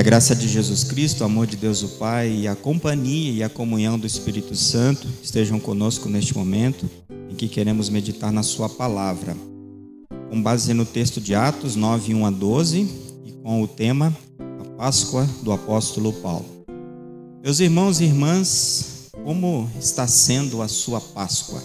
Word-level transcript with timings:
A 0.00 0.02
graça 0.02 0.34
de 0.34 0.48
Jesus 0.48 0.82
Cristo, 0.82 1.20
o 1.20 1.24
amor 1.24 1.46
de 1.46 1.58
Deus 1.58 1.82
o 1.82 1.88
Pai 1.98 2.30
e 2.30 2.48
a 2.48 2.56
companhia 2.56 3.32
e 3.32 3.42
a 3.42 3.50
comunhão 3.50 3.98
do 3.98 4.06
Espírito 4.06 4.56
Santo 4.56 5.06
estejam 5.22 5.60
conosco 5.60 6.08
neste 6.08 6.34
momento 6.34 6.88
em 7.28 7.34
que 7.34 7.46
queremos 7.46 7.90
meditar 7.90 8.32
na 8.32 8.42
Sua 8.42 8.66
palavra. 8.66 9.36
Com 10.30 10.42
base 10.42 10.72
no 10.72 10.86
texto 10.86 11.20
de 11.20 11.34
Atos 11.34 11.76
9, 11.76 12.14
1 12.14 12.24
a 12.24 12.30
12 12.30 12.88
e 13.26 13.32
com 13.42 13.62
o 13.62 13.68
tema 13.68 14.16
A 14.58 14.64
Páscoa 14.78 15.28
do 15.42 15.52
Apóstolo 15.52 16.14
Paulo. 16.14 16.46
Meus 17.44 17.60
irmãos 17.60 18.00
e 18.00 18.04
irmãs, 18.04 19.10
como 19.22 19.70
está 19.78 20.06
sendo 20.06 20.62
a 20.62 20.68
sua 20.68 20.98
Páscoa? 20.98 21.62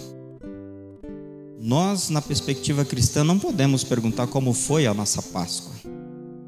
Nós, 1.58 2.10
na 2.10 2.20
perspectiva 2.20 2.84
cristã, 2.84 3.24
não 3.24 3.38
podemos 3.38 3.82
perguntar 3.82 4.26
como 4.26 4.52
foi 4.52 4.86
a 4.86 4.92
nossa 4.92 5.22
Páscoa. 5.22 5.72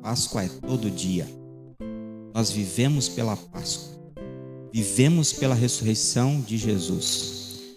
Páscoa 0.03 0.45
é 0.45 0.49
todo 0.49 0.91
dia. 0.91 1.39
Nós 2.39 2.53
vivemos 2.53 3.09
pela 3.09 3.37
Páscoa. 3.37 3.99
Vivemos 4.73 5.33
pela 5.33 5.57
ressurreição 5.57 6.41
de 6.41 6.57
Jesus. 6.57 7.77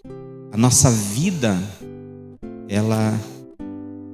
A 0.51 0.55
nossa 0.55 0.91
vida 0.91 1.59
ela 2.69 3.19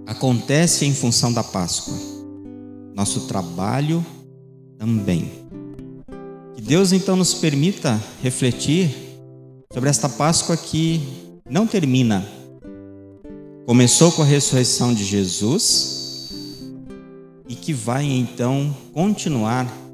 acontece 0.05 0.85
em 0.85 0.93
função 0.93 1.33
da 1.33 1.43
Páscoa. 1.43 1.93
Nosso 2.95 3.27
trabalho 3.27 4.05
também. 4.79 5.29
Que 6.55 6.61
Deus 6.61 6.93
então 6.93 7.17
nos 7.17 7.33
permita 7.33 8.01
refletir 8.23 8.95
sobre 9.73 9.89
esta 9.89 10.07
Páscoa 10.07 10.55
que 10.55 11.01
não 11.49 11.67
termina. 11.67 12.25
Começou 13.65 14.13
com 14.13 14.21
a 14.21 14.25
ressurreição 14.25 14.93
de 14.93 15.03
Jesus 15.03 16.31
e 17.49 17.53
que 17.53 17.73
vai 17.73 18.05
então 18.05 18.73
continuar 18.93 19.86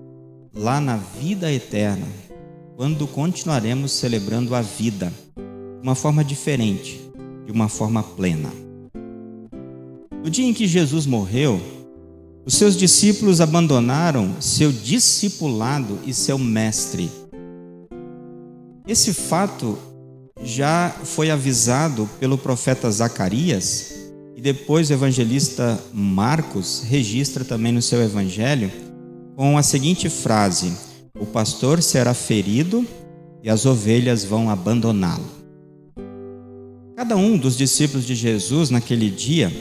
lá 0.56 0.80
na 0.80 0.98
vida 0.98 1.52
eterna, 1.52 2.06
quando 2.76 3.08
continuaremos 3.08 3.92
celebrando 3.92 4.54
a 4.54 4.62
vida 4.62 5.12
de 5.36 5.82
uma 5.82 5.96
forma 5.96 6.24
diferente, 6.24 7.02
de 7.46 7.52
uma 7.52 7.68
forma 7.68 8.04
plena. 8.04 8.52
No 10.24 10.30
dia 10.30 10.46
em 10.46 10.54
que 10.54 10.68
Jesus 10.68 11.06
morreu, 11.08 11.60
os 12.46 12.54
seus 12.54 12.78
discípulos 12.78 13.42
abandonaram 13.42 14.40
seu 14.40 14.72
discipulado 14.72 16.00
e 16.06 16.14
seu 16.14 16.38
mestre. 16.38 17.10
Esse 18.88 19.14
fato 19.14 19.78
já 20.44 20.94
foi 21.04 21.32
avisado 21.32 22.08
pelo 22.20 22.38
profeta 22.38 22.92
Zacarias 22.92 23.94
e 24.36 24.42
depois 24.42 24.90
o 24.90 24.94
evangelista 24.94 25.82
Marcos 25.94 26.84
registra 26.86 27.44
também 27.44 27.72
no 27.72 27.82
seu 27.82 28.02
evangelho 28.02 28.72
com 29.36 29.58
a 29.58 29.64
seguinte 29.64 30.10
frase: 30.10 30.74
O 31.20 31.26
pastor 31.26 31.82
será 31.82 32.14
ferido 32.14 32.86
e 33.42 33.50
as 33.50 33.66
ovelhas 33.66 34.24
vão 34.24 34.50
abandoná-lo. 34.50 35.26
Cada 36.96 37.16
um 37.18 37.38
dos 37.38 37.58
discípulos 37.58 38.06
de 38.06 38.16
Jesus 38.16 38.70
naquele 38.70 39.10
dia 39.10 39.52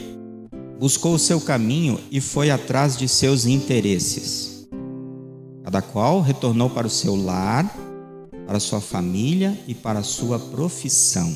buscou 0.79 1.15
o 1.15 1.19
seu 1.19 1.41
caminho 1.41 1.99
e 2.11 2.21
foi 2.21 2.49
atrás 2.51 2.95
de 2.95 3.07
seus 3.07 3.45
interesses. 3.45 4.67
Cada 5.63 5.81
qual 5.81 6.21
retornou 6.21 6.69
para 6.69 6.87
o 6.87 6.89
seu 6.89 7.15
lar, 7.15 7.73
para 8.45 8.59
sua 8.59 8.81
família 8.81 9.57
e 9.67 9.73
para 9.73 9.99
a 9.99 10.03
sua 10.03 10.37
profissão. 10.37 11.33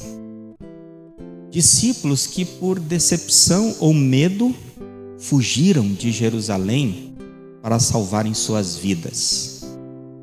Discípulos 1.49 2.27
que, 2.27 2.45
por 2.45 2.77
decepção 2.77 3.75
ou 3.79 3.93
medo, 3.93 4.53
fugiram 5.17 5.87
de 5.87 6.11
Jerusalém 6.11 7.06
para 7.67 7.79
salvarem 7.79 8.33
suas 8.33 8.77
vidas, 8.77 9.61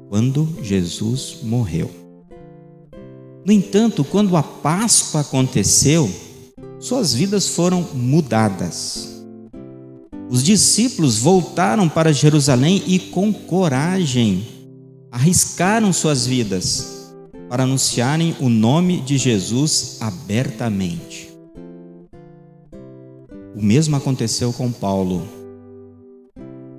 quando 0.08 0.48
Jesus 0.62 1.40
morreu. 1.42 1.90
No 3.44 3.52
entanto, 3.52 4.02
quando 4.02 4.34
a 4.34 4.42
Páscoa 4.42 5.20
aconteceu, 5.20 6.10
suas 6.80 7.12
vidas 7.12 7.46
foram 7.48 7.86
mudadas. 7.92 9.22
Os 10.30 10.42
discípulos 10.42 11.18
voltaram 11.18 11.86
para 11.86 12.14
Jerusalém 12.14 12.82
e, 12.86 12.98
com 12.98 13.30
coragem, 13.30 14.48
arriscaram 15.12 15.92
suas 15.92 16.26
vidas 16.26 17.12
para 17.50 17.64
anunciarem 17.64 18.34
o 18.40 18.48
nome 18.48 19.02
de 19.02 19.18
Jesus 19.18 19.98
abertamente. 20.00 21.30
O 23.54 23.62
mesmo 23.62 23.96
aconteceu 23.96 24.50
com 24.50 24.72
Paulo 24.72 25.43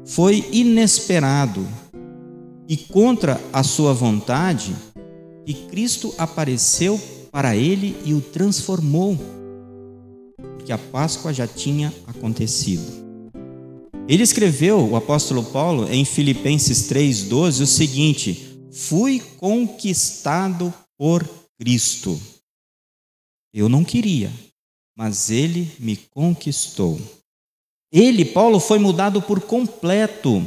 foi 0.06 0.48
inesperado 0.52 1.68
e 2.68 2.78
contra 2.78 3.42
a 3.52 3.64
sua 3.64 3.94
vontade 3.94 4.76
que 5.46 5.54
Cristo 5.68 6.14
apareceu 6.18 7.00
para 7.32 7.56
ele 7.56 7.98
e 8.06 8.14
o 8.14 8.22
transformou, 8.22 9.18
porque 10.58 10.72
a 10.72 10.78
Páscoa 10.78 11.34
já 11.34 11.48
tinha 11.48 11.94
acontecido. 12.08 13.06
Ele 14.08 14.22
escreveu, 14.22 14.88
o 14.88 14.96
apóstolo 14.96 15.44
Paulo, 15.44 15.92
em 15.92 16.06
Filipenses 16.06 16.88
3,12, 16.90 17.62
o 17.62 17.66
seguinte: 17.66 18.60
Fui 18.72 19.20
conquistado 19.38 20.72
por 20.98 21.28
Cristo. 21.60 22.20
Eu 23.54 23.68
não 23.68 23.84
queria, 23.84 24.32
mas 24.96 25.32
ele 25.32 25.72
me 25.80 25.96
conquistou. 25.96 27.00
Ele, 27.98 28.26
Paulo, 28.26 28.60
foi 28.60 28.78
mudado 28.78 29.22
por 29.22 29.40
completo. 29.40 30.46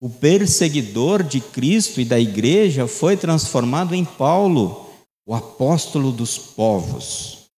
O 0.00 0.08
perseguidor 0.08 1.22
de 1.22 1.38
Cristo 1.38 2.00
e 2.00 2.04
da 2.06 2.18
igreja 2.18 2.88
foi 2.88 3.14
transformado 3.14 3.94
em 3.94 4.06
Paulo, 4.06 4.90
o 5.26 5.34
apóstolo 5.34 6.10
dos 6.10 6.38
povos. 6.38 7.50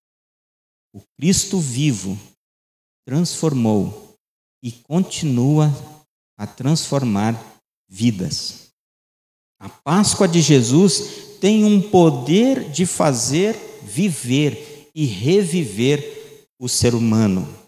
O 0.92 1.00
Cristo 1.16 1.60
vivo 1.60 2.18
transformou 3.06 4.16
e 4.60 4.72
continua 4.72 5.72
a 6.36 6.44
transformar 6.44 7.40
vidas. 7.88 8.72
A 9.60 9.68
Páscoa 9.68 10.26
de 10.26 10.40
Jesus 10.40 11.38
tem 11.40 11.64
um 11.64 11.80
poder 11.80 12.68
de 12.68 12.84
fazer 12.84 13.54
viver 13.84 14.90
e 14.92 15.04
reviver 15.06 16.48
o 16.58 16.68
ser 16.68 16.96
humano 16.96 17.62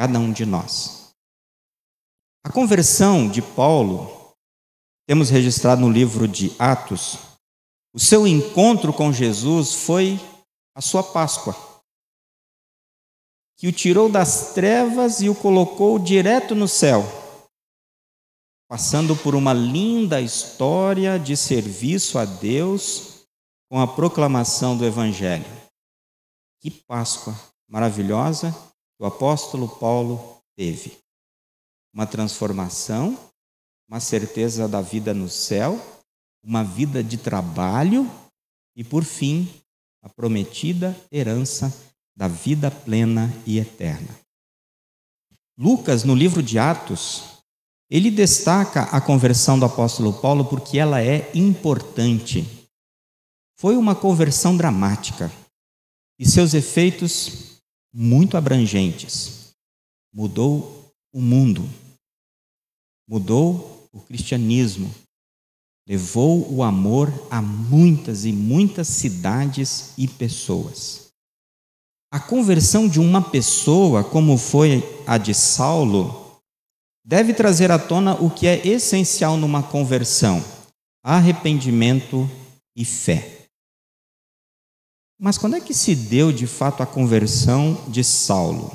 cada 0.00 0.18
um 0.18 0.32
de 0.32 0.46
nós. 0.46 1.12
A 2.42 2.50
conversão 2.50 3.28
de 3.28 3.42
Paulo, 3.42 4.34
temos 5.06 5.28
registrado 5.28 5.82
no 5.82 5.90
livro 5.90 6.26
de 6.26 6.56
Atos, 6.58 7.18
o 7.92 8.00
seu 8.00 8.26
encontro 8.26 8.94
com 8.94 9.12
Jesus 9.12 9.74
foi 9.74 10.18
a 10.74 10.80
sua 10.80 11.02
Páscoa, 11.02 11.54
que 13.58 13.68
o 13.68 13.72
tirou 13.72 14.10
das 14.10 14.54
trevas 14.54 15.20
e 15.20 15.28
o 15.28 15.34
colocou 15.34 15.98
direto 15.98 16.54
no 16.54 16.66
céu, 16.66 17.02
passando 18.70 19.14
por 19.14 19.34
uma 19.34 19.52
linda 19.52 20.18
história 20.18 21.18
de 21.18 21.36
serviço 21.36 22.18
a 22.18 22.24
Deus 22.24 23.26
com 23.70 23.78
a 23.78 23.86
proclamação 23.86 24.78
do 24.78 24.86
Evangelho. 24.86 25.44
Que 26.58 26.70
Páscoa 26.70 27.38
maravilhosa 27.68 28.69
o 29.00 29.06
apóstolo 29.06 29.66
Paulo 29.66 30.36
teve 30.54 30.98
uma 31.92 32.06
transformação, 32.06 33.18
uma 33.88 33.98
certeza 33.98 34.68
da 34.68 34.82
vida 34.82 35.14
no 35.14 35.28
céu, 35.28 35.80
uma 36.44 36.62
vida 36.62 37.02
de 37.02 37.16
trabalho 37.16 38.08
e, 38.76 38.84
por 38.84 39.02
fim, 39.02 39.48
a 40.02 40.08
prometida 40.08 40.94
herança 41.10 41.74
da 42.14 42.28
vida 42.28 42.70
plena 42.70 43.32
e 43.46 43.58
eterna. 43.58 44.20
Lucas, 45.58 46.04
no 46.04 46.14
livro 46.14 46.42
de 46.42 46.58
Atos, 46.58 47.22
ele 47.88 48.10
destaca 48.10 48.82
a 48.82 49.00
conversão 49.00 49.58
do 49.58 49.64
apóstolo 49.64 50.12
Paulo 50.12 50.44
porque 50.44 50.78
ela 50.78 51.02
é 51.02 51.30
importante. 51.34 52.46
Foi 53.58 53.76
uma 53.76 53.94
conversão 53.94 54.56
dramática 54.56 55.32
e 56.18 56.28
seus 56.28 56.52
efeitos 56.52 57.49
muito 57.92 58.36
abrangentes. 58.36 59.52
Mudou 60.12 60.92
o 61.12 61.20
mundo, 61.20 61.68
mudou 63.08 63.88
o 63.92 64.00
cristianismo, 64.00 64.92
levou 65.86 66.52
o 66.52 66.62
amor 66.62 67.12
a 67.30 67.42
muitas 67.42 68.24
e 68.24 68.32
muitas 68.32 68.88
cidades 68.88 69.92
e 69.98 70.06
pessoas. 70.06 71.10
A 72.12 72.18
conversão 72.18 72.88
de 72.88 72.98
uma 72.98 73.22
pessoa, 73.22 74.02
como 74.02 74.36
foi 74.36 74.82
a 75.06 75.16
de 75.16 75.32
Saulo, 75.32 76.40
deve 77.04 77.32
trazer 77.32 77.70
à 77.70 77.78
tona 77.78 78.14
o 78.14 78.30
que 78.30 78.46
é 78.46 78.66
essencial 78.66 79.36
numa 79.36 79.62
conversão: 79.62 80.44
arrependimento 81.04 82.28
e 82.76 82.84
fé. 82.84 83.39
Mas 85.22 85.36
quando 85.36 85.54
é 85.54 85.60
que 85.60 85.74
se 85.74 85.94
deu 85.94 86.32
de 86.32 86.46
fato 86.46 86.82
a 86.82 86.86
conversão 86.86 87.74
de 87.88 88.02
Saulo? 88.02 88.74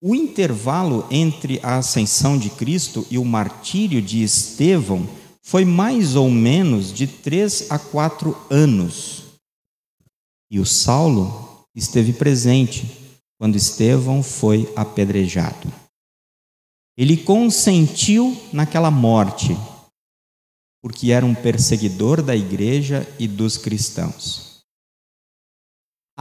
O 0.00 0.14
intervalo 0.14 1.04
entre 1.10 1.58
a 1.64 1.78
ascensão 1.78 2.38
de 2.38 2.48
Cristo 2.48 3.04
e 3.10 3.18
o 3.18 3.24
martírio 3.24 4.00
de 4.00 4.22
Estevão 4.22 5.04
foi 5.42 5.64
mais 5.64 6.14
ou 6.14 6.30
menos 6.30 6.92
de 6.92 7.08
três 7.08 7.72
a 7.72 7.78
quatro 7.78 8.36
anos. 8.48 9.24
E 10.48 10.60
o 10.60 10.66
Saulo 10.66 11.66
esteve 11.74 12.12
presente 12.12 12.86
quando 13.40 13.56
Estevão 13.56 14.22
foi 14.22 14.72
apedrejado. 14.76 15.72
Ele 16.96 17.16
consentiu 17.16 18.40
naquela 18.52 18.92
morte, 18.92 19.56
porque 20.80 21.10
era 21.10 21.26
um 21.26 21.34
perseguidor 21.34 22.22
da 22.22 22.36
igreja 22.36 23.04
e 23.18 23.26
dos 23.26 23.56
cristãos. 23.56 24.51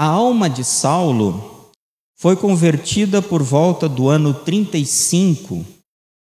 A 0.02 0.06
alma 0.06 0.50
de 0.50 0.64
Saulo 0.64 1.70
foi 2.18 2.36
convertida 2.36 3.22
por 3.22 3.44
volta 3.44 3.88
do 3.88 4.10
ano 4.10 4.34
35 4.34 5.64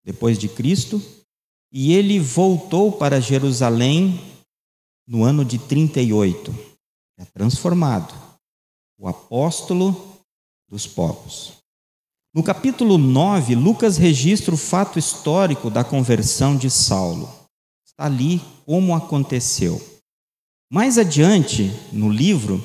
depois 0.03 0.37
de 0.37 0.47
Cristo, 0.47 1.01
e 1.71 1.91
ele 1.91 2.19
voltou 2.19 2.91
para 2.91 3.19
Jerusalém 3.19 4.21
no 5.07 5.23
ano 5.23 5.43
de 5.43 5.57
38. 5.57 6.53
É 7.17 7.25
transformado, 7.25 8.13
o 8.99 9.07
apóstolo 9.07 10.19
dos 10.69 10.85
povos. 10.85 11.53
No 12.35 12.43
capítulo 12.43 12.99
9, 12.99 13.55
Lucas 13.55 13.97
registra 13.97 14.53
o 14.53 14.59
fato 14.59 14.99
histórico 14.99 15.71
da 15.71 15.83
conversão 15.83 16.55
de 16.55 16.69
Saulo. 16.69 17.27
Está 17.83 18.05
ali 18.05 18.39
como 18.63 18.93
aconteceu. 18.93 19.81
Mais 20.71 20.99
adiante, 20.99 21.71
no 21.91 22.09
livro, 22.09 22.63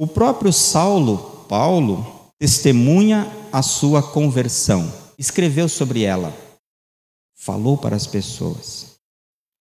o 0.00 0.06
próprio 0.06 0.50
Saulo, 0.50 1.44
Paulo, 1.46 2.32
testemunha 2.38 3.30
a 3.52 3.60
sua 3.60 4.02
conversão, 4.02 4.90
escreveu 5.18 5.68
sobre 5.68 6.04
ela, 6.04 6.34
falou 7.36 7.76
para 7.76 7.96
as 7.96 8.06
pessoas. 8.06 8.94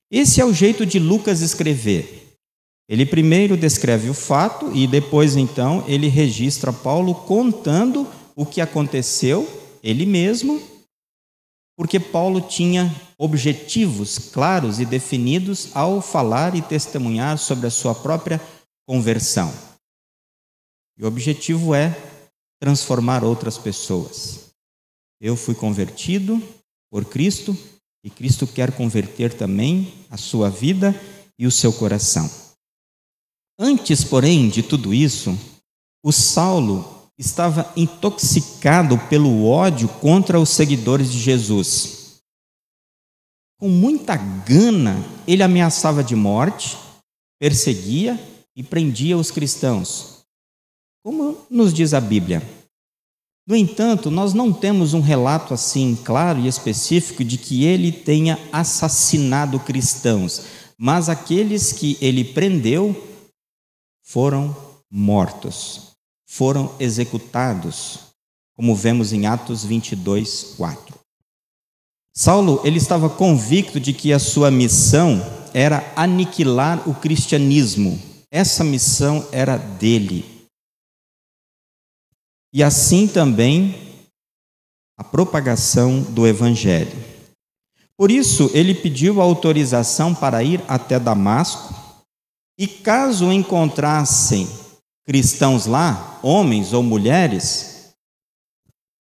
Esse 0.09 0.39
é 0.39 0.45
o 0.45 0.53
jeito 0.53 0.85
de 0.85 0.97
Lucas 0.97 1.41
escrever. 1.41 2.37
Ele 2.87 3.05
primeiro 3.05 3.57
descreve 3.57 4.09
o 4.09 4.13
fato 4.13 4.71
e 4.73 4.87
depois, 4.87 5.35
então, 5.35 5.83
ele 5.85 6.07
registra 6.07 6.71
Paulo 6.71 7.13
contando 7.13 8.07
o 8.33 8.45
que 8.45 8.61
aconteceu, 8.61 9.45
ele 9.83 10.05
mesmo, 10.05 10.63
porque 11.75 11.99
Paulo 11.99 12.39
tinha 12.39 12.95
objetivos 13.17 14.17
claros 14.17 14.79
e 14.79 14.85
definidos 14.85 15.71
ao 15.73 16.01
falar 16.01 16.55
e 16.55 16.61
testemunhar 16.61 17.37
sobre 17.37 17.67
a 17.67 17.71
sua 17.71 17.93
própria 17.93 18.39
conversão. 18.87 19.68
E 20.99 21.03
o 21.03 21.07
objetivo 21.07 21.73
é 21.73 21.95
transformar 22.61 23.23
outras 23.23 23.57
pessoas. 23.57 24.51
Eu 25.21 25.37
fui 25.37 25.55
convertido 25.55 26.41
por 26.91 27.05
Cristo 27.05 27.57
e 28.03 28.09
Cristo 28.09 28.45
quer 28.45 28.75
converter 28.75 29.33
também 29.33 29.93
a 30.09 30.17
sua 30.17 30.49
vida 30.49 30.93
e 31.37 31.47
o 31.47 31.51
seu 31.51 31.71
coração. 31.71 32.29
Antes, 33.57 34.03
porém, 34.03 34.49
de 34.49 34.61
tudo 34.61 34.93
isso, 34.93 35.37
o 36.03 36.11
Saulo 36.11 37.09
estava 37.17 37.71
intoxicado 37.75 38.97
pelo 39.09 39.45
ódio 39.45 39.87
contra 39.87 40.39
os 40.39 40.49
seguidores 40.49 41.11
de 41.11 41.19
Jesus. 41.19 42.21
Com 43.59 43.67
muita 43.67 44.15
gana, 44.15 44.95
ele 45.27 45.43
ameaçava 45.43 46.01
de 46.01 46.15
morte, 46.15 46.77
perseguia 47.37 48.17
e 48.55 48.63
prendia 48.63 49.17
os 49.17 49.31
cristãos, 49.31 50.18
como 51.03 51.37
nos 51.49 51.73
diz 51.73 51.93
a 51.93 52.01
Bíblia. 52.01 52.41
No 53.47 53.55
entanto, 53.55 54.11
nós 54.11 54.33
não 54.33 54.53
temos 54.53 54.93
um 54.93 55.01
relato 55.01 55.53
assim 55.53 55.97
claro 56.03 56.39
e 56.39 56.47
específico 56.47 57.23
de 57.23 57.37
que 57.37 57.65
ele 57.65 57.91
tenha 57.91 58.37
assassinado 58.51 59.59
cristãos, 59.59 60.43
mas 60.77 61.09
aqueles 61.09 61.73
que 61.73 61.97
ele 61.99 62.23
prendeu 62.23 62.95
foram 64.03 64.55
mortos, 64.89 65.93
foram 66.27 66.75
executados, 66.79 67.99
como 68.55 68.75
vemos 68.75 69.13
em 69.13 69.25
Atos 69.25 69.65
22, 69.65 70.53
4. 70.55 70.99
Saulo, 72.13 72.61
ele 72.63 72.77
estava 72.77 73.09
convicto 73.09 73.79
de 73.79 73.93
que 73.93 74.11
a 74.11 74.19
sua 74.19 74.51
missão 74.51 75.21
era 75.53 75.91
aniquilar 75.95 76.87
o 76.87 76.93
cristianismo. 76.93 77.99
Essa 78.29 78.63
missão 78.63 79.27
era 79.31 79.57
dele. 79.57 80.38
E 82.51 82.63
assim 82.63 83.07
também 83.07 84.05
a 84.97 85.03
propagação 85.03 86.01
do 86.01 86.27
Evangelho. 86.27 86.91
Por 87.95 88.09
isso, 88.11 88.49
ele 88.53 88.73
pediu 88.73 89.21
autorização 89.21 90.15
para 90.15 90.43
ir 90.43 90.63
até 90.67 90.99
Damasco, 90.99 91.73
e 92.57 92.67
caso 92.67 93.31
encontrassem 93.31 94.47
cristãos 95.05 95.65
lá, 95.65 96.19
homens 96.21 96.73
ou 96.73 96.83
mulheres, 96.83 97.93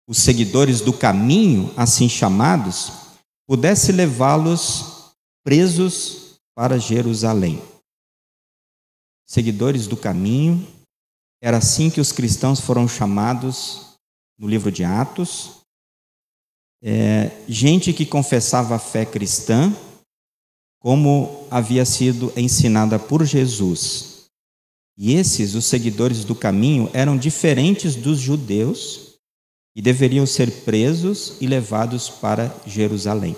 os 0.07 0.17
seguidores 0.17 0.81
do 0.81 0.93
caminho, 0.93 1.73
assim 1.77 2.09
chamados, 2.09 2.91
pudesse 3.47 3.91
levá-los 3.91 5.13
presos 5.43 6.39
para 6.55 6.77
Jerusalém. 6.77 7.61
Seguidores 9.25 9.87
do 9.87 9.95
caminho, 9.95 10.67
era 11.41 11.57
assim 11.57 11.89
que 11.89 11.99
os 11.99 12.11
cristãos 12.11 12.59
foram 12.59 12.87
chamados 12.87 13.97
no 14.37 14.47
livro 14.47 14.71
de 14.71 14.83
Atos. 14.83 15.61
É, 16.83 17.31
gente 17.47 17.91
que 17.93 18.05
confessava 18.05 18.75
a 18.75 18.79
fé 18.79 19.05
cristã, 19.05 19.75
como 20.79 21.47
havia 21.49 21.83
sido 21.83 22.31
ensinada 22.37 22.99
por 22.99 23.25
Jesus. 23.25 24.25
E 24.95 25.13
esses, 25.13 25.55
os 25.55 25.65
seguidores 25.65 26.23
do 26.23 26.35
caminho, 26.35 26.89
eram 26.93 27.17
diferentes 27.17 27.95
dos 27.95 28.19
judeus 28.19 29.15
e 29.75 29.81
deveriam 29.81 30.27
ser 30.27 30.63
presos 30.63 31.37
e 31.41 31.47
levados 31.47 32.07
para 32.07 32.55
Jerusalém. 32.67 33.35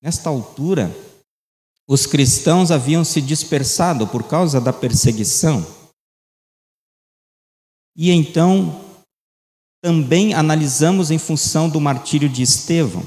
Nesta 0.00 0.30
altura, 0.30 0.94
os 1.86 2.06
cristãos 2.06 2.70
haviam 2.70 3.04
se 3.04 3.20
dispersado 3.20 4.06
por 4.06 4.22
causa 4.22 4.60
da 4.60 4.72
perseguição 4.72 5.81
e 7.96 8.10
então 8.10 8.84
também 9.82 10.32
analisamos 10.32 11.10
em 11.10 11.18
função 11.18 11.68
do 11.68 11.80
martírio 11.80 12.28
de 12.28 12.42
Estevão. 12.42 13.02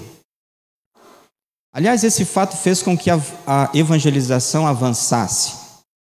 Aliás, 1.74 2.04
esse 2.04 2.24
fato 2.24 2.56
fez 2.56 2.82
com 2.82 2.98
que 2.98 3.10
a, 3.10 3.72
evangelização 3.74 4.68
avançasse. 4.68 5.54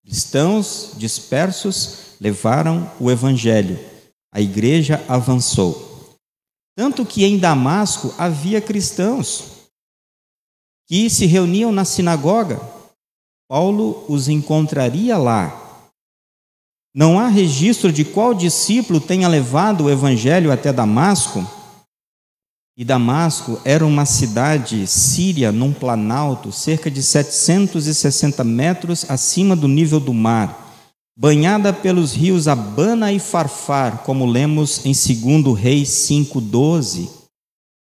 Cristãos 0.05 0.93
dispersos 0.97 2.17
levaram 2.21 2.91
o 3.01 3.11
evangelho. 3.11 3.79
A 4.33 4.41
igreja 4.41 5.03
avançou. 5.09 6.15
Tanto 6.77 7.07
que 7.07 7.25
em 7.25 7.39
Damasco 7.39 8.15
havia 8.19 8.61
cristãos 8.61 9.45
que 10.87 11.09
se 11.09 11.27
reuniam 11.27 11.73
na 11.73 11.85
sinagoga. 11.85 12.61
Paulo 13.49 14.05
os 14.09 14.29
encontraria 14.29 15.17
lá 15.17 15.66
não 16.97 17.21
há 17.21 17.29
registro 17.29 17.93
de 17.93 18.07
qual 18.07 18.33
discípulo 18.33 18.99
tenha 18.99 19.29
levado 19.29 19.85
o 19.85 19.91
evangelho 19.91 20.51
até 20.51 20.73
Damasco. 20.73 21.47
E 22.75 22.87
Damasco 22.87 23.61
era 23.67 23.85
uma 23.85 24.07
cidade 24.07 24.87
síria 24.87 25.53
num 25.53 25.75
planalto, 25.75 26.51
cerca 26.51 26.91
de 26.91 27.03
760 27.03 28.43
metros 28.43 29.11
acima 29.11 29.55
do 29.55 29.69
nível 29.69 30.01
do 30.01 30.15
mar, 30.15 30.75
banhada 31.15 31.71
pelos 31.71 32.15
rios 32.15 32.49
Abana 32.49 33.13
e 33.13 33.19
Farfar, 33.19 33.99
como 33.99 34.25
lemos 34.25 34.87
em 34.87 34.93
2 34.93 35.55
Reis 35.55 35.91
5,12. 35.91 37.11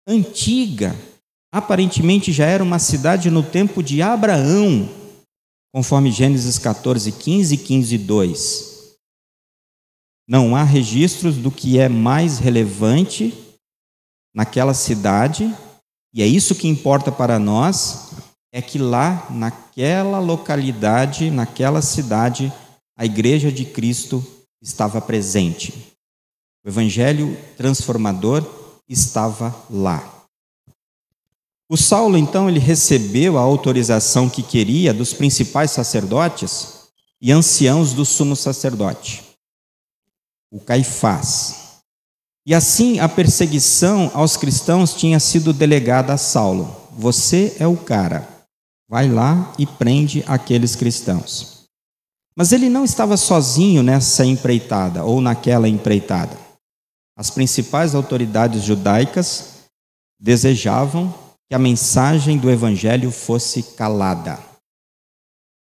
Antiga, 0.06 0.94
aparentemente 1.53 2.34
já 2.34 2.48
era 2.48 2.63
uma 2.63 2.79
cidade 2.79 3.32
no 3.32 3.44
tempo 3.44 3.82
de 3.82 4.01
Abraão, 4.01 4.89
conforme 5.74 6.12
Gênesis 6.12 6.58
14, 6.58 7.13
15 7.13 7.56
e 7.56 7.58
15, 7.58 7.98
2. 7.98 8.78
Não 10.29 10.55
há 10.55 10.62
registros 10.62 11.38
do 11.38 11.50
que 11.50 11.79
é 11.79 11.89
mais 11.89 12.38
relevante 12.38 13.33
naquela 14.31 14.75
cidade, 14.75 15.51
e 16.13 16.21
é 16.21 16.27
isso 16.27 16.53
que 16.53 16.67
importa 16.67 17.12
para 17.12 17.39
nós, 17.39 18.12
é 18.51 18.62
que 18.62 18.77
lá, 18.77 19.25
naquela 19.31 20.19
localidade, 20.19 21.31
naquela 21.31 21.81
cidade, 21.81 22.53
a 22.95 23.05
igreja 23.05 23.51
de 23.51 23.65
Cristo 23.65 24.24
estava 24.62 25.01
presente. 25.01 25.74
O 26.63 26.69
evangelho 26.69 27.36
transformador 27.57 28.45
estava 28.88 29.55
lá. 29.67 30.27
O 31.67 31.75
Saulo 31.75 32.19
então 32.19 32.48
ele 32.48 32.59
recebeu 32.59 33.36
a 33.36 33.41
autorização 33.41 34.29
que 34.29 34.43
queria 34.43 34.93
dos 34.93 35.12
principais 35.12 35.71
sacerdotes 35.71 36.88
e 37.19 37.31
anciãos 37.31 37.93
do 37.93 38.05
sumo 38.05 38.36
sacerdote 38.36 39.28
o 40.51 40.60
Caifás. 40.60 41.82
E 42.46 42.53
assim 42.53 43.00
a 43.00 43.08
perseguição 43.08 44.10
aos 44.13 44.36
cristãos 44.36 44.94
tinha 44.94 45.20
sido 45.20 45.53
delegada 45.53 46.13
a 46.13 46.18
Saulo. 46.18 46.75
Você 46.91 47.56
é 47.60 47.68
o 47.68 47.77
cara. 47.77 48.27
Vai 48.88 49.08
lá 49.08 49.53
e 49.60 49.68
prende 49.68 50.24
aqueles 50.27 50.75
cristãos. 50.75 51.65
Mas 52.36 52.51
ele 52.51 52.70
não 52.70 52.84
estava 52.84 53.18
sozinho 53.18 53.84
nessa 53.84 54.25
empreitada 54.25 55.03
ou 55.03 55.22
naquela 55.22 55.68
empreitada. 55.68 56.38
As 57.15 57.29
principais 57.29 57.94
autoridades 57.94 58.63
judaicas 58.63 59.65
desejavam 60.20 61.13
que 61.48 61.56
a 61.56 61.60
mensagem 61.60 62.38
do 62.38 62.50
evangelho 62.50 63.12
fosse 63.12 63.62
calada. 63.62 64.39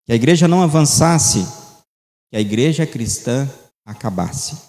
Que 0.05 0.13
a 0.13 0.15
igreja 0.15 0.47
não 0.47 0.61
avançasse, 0.61 1.45
que 2.29 2.37
a 2.37 2.39
igreja 2.39 2.85
cristã 2.85 3.49
acabasse. 3.85 4.68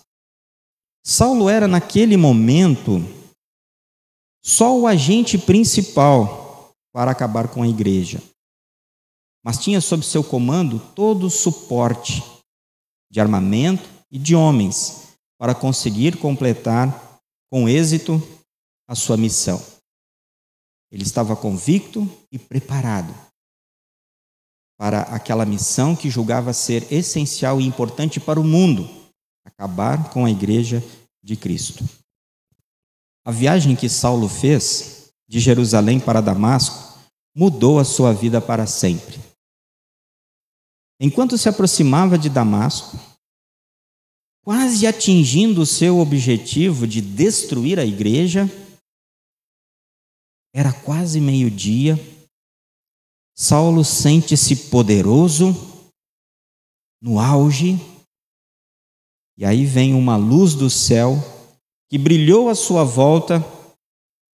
Saulo 1.12 1.48
era, 1.48 1.66
naquele 1.66 2.16
momento, 2.16 3.00
só 4.44 4.78
o 4.78 4.86
agente 4.86 5.36
principal 5.36 6.70
para 6.92 7.10
acabar 7.10 7.48
com 7.48 7.64
a 7.64 7.68
igreja, 7.68 8.22
mas 9.44 9.58
tinha 9.58 9.80
sob 9.80 10.04
seu 10.04 10.22
comando 10.22 10.78
todo 10.94 11.26
o 11.26 11.30
suporte 11.30 12.22
de 13.10 13.20
armamento 13.20 13.90
e 14.08 14.20
de 14.20 14.36
homens 14.36 15.08
para 15.36 15.52
conseguir 15.52 16.16
completar 16.16 17.18
com 17.50 17.68
êxito 17.68 18.22
a 18.88 18.94
sua 18.94 19.16
missão. 19.16 19.60
Ele 20.92 21.02
estava 21.02 21.34
convicto 21.34 22.08
e 22.30 22.38
preparado 22.38 23.12
para 24.78 25.00
aquela 25.02 25.44
missão 25.44 25.96
que 25.96 26.08
julgava 26.08 26.52
ser 26.52 26.86
essencial 26.92 27.60
e 27.60 27.66
importante 27.66 28.20
para 28.20 28.38
o 28.38 28.44
mundo 28.44 28.88
acabar 29.44 30.10
com 30.12 30.24
a 30.24 30.30
igreja 30.30 30.80
de 31.22 31.36
Cristo. 31.36 31.84
A 33.24 33.30
viagem 33.30 33.76
que 33.76 33.88
Saulo 33.88 34.28
fez 34.28 35.12
de 35.28 35.38
Jerusalém 35.38 36.00
para 36.00 36.20
Damasco 36.20 36.98
mudou 37.34 37.78
a 37.78 37.84
sua 37.84 38.12
vida 38.12 38.40
para 38.40 38.66
sempre. 38.66 39.18
Enquanto 40.98 41.38
se 41.38 41.48
aproximava 41.48 42.18
de 42.18 42.28
Damasco, 42.28 42.98
quase 44.42 44.86
atingindo 44.86 45.62
o 45.62 45.66
seu 45.66 45.98
objetivo 45.98 46.86
de 46.86 47.00
destruir 47.00 47.78
a 47.78 47.84
igreja, 47.84 48.50
era 50.52 50.72
quase 50.72 51.20
meio-dia. 51.20 51.98
Saulo 53.36 53.84
sente-se 53.84 54.68
poderoso, 54.68 55.54
no 57.00 57.18
auge, 57.18 57.76
e 59.40 59.44
aí 59.46 59.64
vem 59.64 59.94
uma 59.94 60.18
luz 60.18 60.54
do 60.54 60.68
céu 60.68 61.14
que 61.88 61.96
brilhou 61.96 62.50
à 62.50 62.54
sua 62.54 62.84
volta 62.84 63.36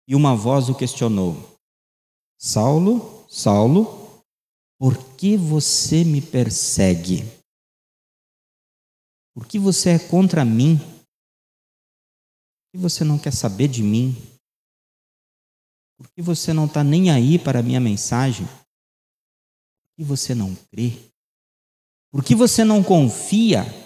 e 0.08 0.14
uma 0.14 0.34
voz 0.34 0.70
o 0.70 0.74
questionou: 0.74 1.36
Saulo, 2.40 3.26
Saulo, 3.28 4.24
por 4.78 4.96
que 5.16 5.36
você 5.36 6.04
me 6.04 6.22
persegue? 6.22 7.22
Por 9.34 9.46
que 9.46 9.58
você 9.58 9.90
é 9.90 9.98
contra 9.98 10.42
mim? 10.42 10.78
Por 10.78 12.72
que 12.72 12.78
você 12.78 13.04
não 13.04 13.18
quer 13.18 13.34
saber 13.34 13.68
de 13.68 13.82
mim? 13.82 14.16
Por 15.98 16.08
que 16.12 16.22
você 16.22 16.54
não 16.54 16.64
está 16.64 16.82
nem 16.82 17.10
aí 17.10 17.38
para 17.38 17.58
a 17.58 17.62
minha 17.62 17.78
mensagem? 17.78 18.46
Por 18.46 19.96
que 19.98 20.02
você 20.02 20.34
não 20.34 20.54
crê? 20.72 20.98
Por 22.10 22.24
que 22.24 22.34
você 22.34 22.64
não 22.64 22.82
confia? 22.82 23.83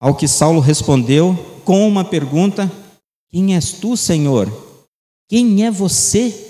Ao 0.00 0.16
que 0.16 0.28
Saulo 0.28 0.60
respondeu 0.60 1.34
com 1.64 1.86
uma 1.86 2.04
pergunta: 2.04 2.70
Quem 3.28 3.54
és 3.54 3.72
tu, 3.72 3.96
Senhor? 3.96 4.46
Quem 5.28 5.64
é 5.64 5.70
você? 5.70 6.44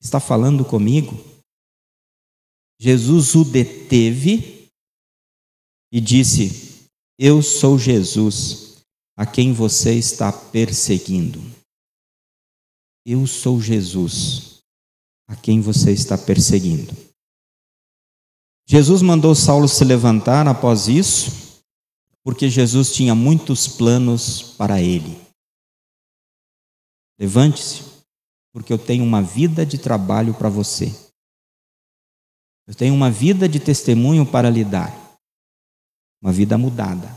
Está 0.00 0.18
falando 0.18 0.64
comigo? 0.64 1.12
Jesus 2.80 3.34
o 3.34 3.44
deteve 3.44 4.68
e 5.92 6.00
disse: 6.00 6.88
Eu 7.18 7.42
sou 7.42 7.78
Jesus, 7.78 8.78
a 9.16 9.26
quem 9.26 9.52
você 9.52 9.94
está 9.94 10.32
perseguindo. 10.32 11.38
Eu 13.04 13.26
sou 13.26 13.60
Jesus, 13.60 14.60
a 15.28 15.36
quem 15.36 15.60
você 15.60 15.92
está 15.92 16.16
perseguindo. 16.16 16.96
Jesus 18.66 19.02
mandou 19.02 19.34
Saulo 19.34 19.68
se 19.68 19.84
levantar 19.84 20.46
após 20.46 20.88
isso, 20.88 21.49
porque 22.22 22.48
Jesus 22.48 22.92
tinha 22.92 23.14
muitos 23.14 23.66
planos 23.66 24.42
para 24.42 24.80
ele. 24.80 25.20
Levante-se, 27.18 27.82
porque 28.52 28.72
eu 28.72 28.78
tenho 28.78 29.04
uma 29.04 29.22
vida 29.22 29.64
de 29.64 29.78
trabalho 29.78 30.34
para 30.34 30.48
você. 30.48 30.94
Eu 32.66 32.74
tenho 32.74 32.94
uma 32.94 33.10
vida 33.10 33.48
de 33.48 33.58
testemunho 33.58 34.24
para 34.24 34.50
lhe 34.50 34.64
dar. 34.64 34.96
Uma 36.22 36.32
vida 36.32 36.58
mudada, 36.58 37.14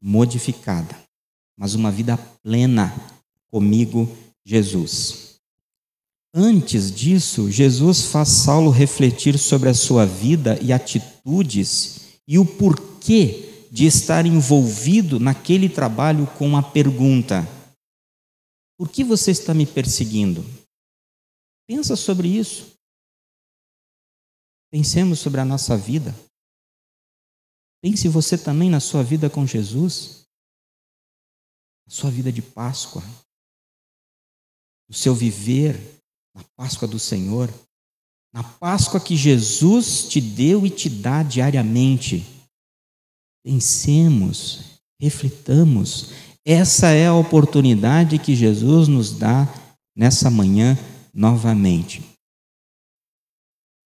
modificada, 0.00 0.94
mas 1.56 1.74
uma 1.74 1.90
vida 1.90 2.16
plena 2.42 2.94
comigo 3.50 4.08
Jesus. 4.44 5.40
Antes 6.34 6.94
disso, 6.94 7.50
Jesus 7.50 8.06
faz 8.06 8.28
Saulo 8.28 8.70
refletir 8.70 9.38
sobre 9.38 9.70
a 9.70 9.74
sua 9.74 10.04
vida 10.04 10.58
e 10.62 10.72
atitudes 10.72 12.20
e 12.26 12.38
o 12.38 12.44
porquê 12.44 13.47
de 13.70 13.86
estar 13.86 14.26
envolvido 14.26 15.20
naquele 15.20 15.68
trabalho 15.68 16.26
com 16.38 16.56
a 16.56 16.62
pergunta: 16.62 17.46
Por 18.78 18.88
que 18.90 19.04
você 19.04 19.30
está 19.30 19.54
me 19.54 19.66
perseguindo? 19.66 20.44
Pensa 21.66 21.96
sobre 21.96 22.28
isso. 22.28 22.74
Pensemos 24.70 25.18
sobre 25.18 25.40
a 25.40 25.44
nossa 25.44 25.76
vida. 25.76 26.14
Pense 27.82 28.08
você 28.08 28.36
também 28.36 28.68
na 28.68 28.80
sua 28.80 29.02
vida 29.02 29.30
com 29.30 29.46
Jesus, 29.46 30.24
a 31.86 31.90
sua 31.90 32.10
vida 32.10 32.32
de 32.32 32.42
Páscoa 32.42 33.02
o 34.88 34.94
seu 34.94 35.14
viver 35.14 35.78
na 36.34 36.42
Páscoa 36.56 36.88
do 36.88 36.98
Senhor, 36.98 37.52
na 38.32 38.42
Páscoa 38.42 39.00
que 39.00 39.16
Jesus 39.16 40.08
te 40.08 40.20
deu 40.20 40.64
e 40.64 40.70
te 40.70 40.88
dá 40.88 41.22
diariamente. 41.22 42.24
Pensemos, 43.48 44.78
reflitamos. 45.00 46.10
Essa 46.44 46.88
é 46.88 47.06
a 47.06 47.14
oportunidade 47.14 48.18
que 48.18 48.36
Jesus 48.36 48.88
nos 48.88 49.10
dá 49.10 49.48
nessa 49.96 50.30
manhã 50.30 50.76
novamente. 51.14 52.02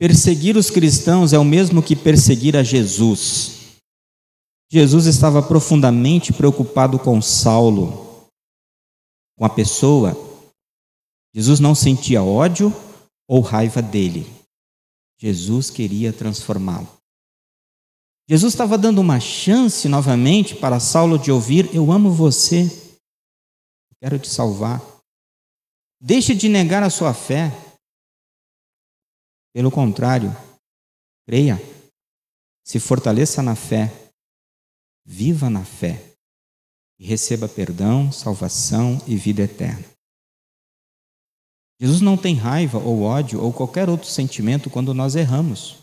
Perseguir 0.01 0.57
os 0.57 0.69
cristãos 0.69 1.33
é 1.33 1.39
o 1.39 1.45
mesmo 1.45 1.81
que 1.81 1.95
perseguir 1.95 2.57
a 2.57 2.65
Jesus. 2.65 3.79
Jesus 4.69 5.07
estava 5.07 5.41
profundamente 5.41 6.33
preocupado 6.33 6.99
com 6.99 7.23
Saulo, 7.23 8.27
com 9.39 9.45
a 9.45 9.49
pessoa 9.49 10.17
Jesus 11.33 11.61
não 11.61 11.73
sentia 11.73 12.21
ódio 12.21 12.75
ou 13.29 13.41
raiva 13.41 13.81
dele. 13.81 14.27
Jesus 15.21 15.71
queria 15.71 16.13
transformá-lo. 16.13 17.02
Jesus 18.33 18.55
estava 18.55 18.79
dando 18.79 18.99
uma 18.99 19.21
chance 19.21 19.87
novamente 19.91 20.57
para 20.57 20.81
Saulo 20.81 21.19
de 21.19 21.31
ouvir: 21.31 21.69
Eu 21.75 21.93
amo 21.93 22.11
você, 22.11 22.65
quero 24.01 24.19
te 24.19 24.27
salvar. 24.27 24.81
Deixe 26.01 26.35
de 26.35 26.49
negar 26.49 26.83
a 26.83 26.89
sua 26.89 27.13
fé. 27.13 27.51
Pelo 29.53 29.71
contrário, 29.71 30.35
creia, 31.27 31.61
se 32.65 32.81
fortaleça 32.81 33.43
na 33.43 33.55
fé, 33.55 33.93
viva 35.05 35.51
na 35.51 35.63
fé 35.63 36.03
e 36.99 37.05
receba 37.05 37.47
perdão, 37.47 38.11
salvação 38.11 38.97
e 39.07 39.15
vida 39.15 39.43
eterna. 39.43 39.85
Jesus 41.79 42.01
não 42.01 42.17
tem 42.17 42.35
raiva 42.35 42.79
ou 42.79 43.03
ódio 43.03 43.43
ou 43.43 43.53
qualquer 43.53 43.91
outro 43.91 44.09
sentimento 44.09 44.71
quando 44.71 44.95
nós 44.95 45.17
erramos, 45.17 45.83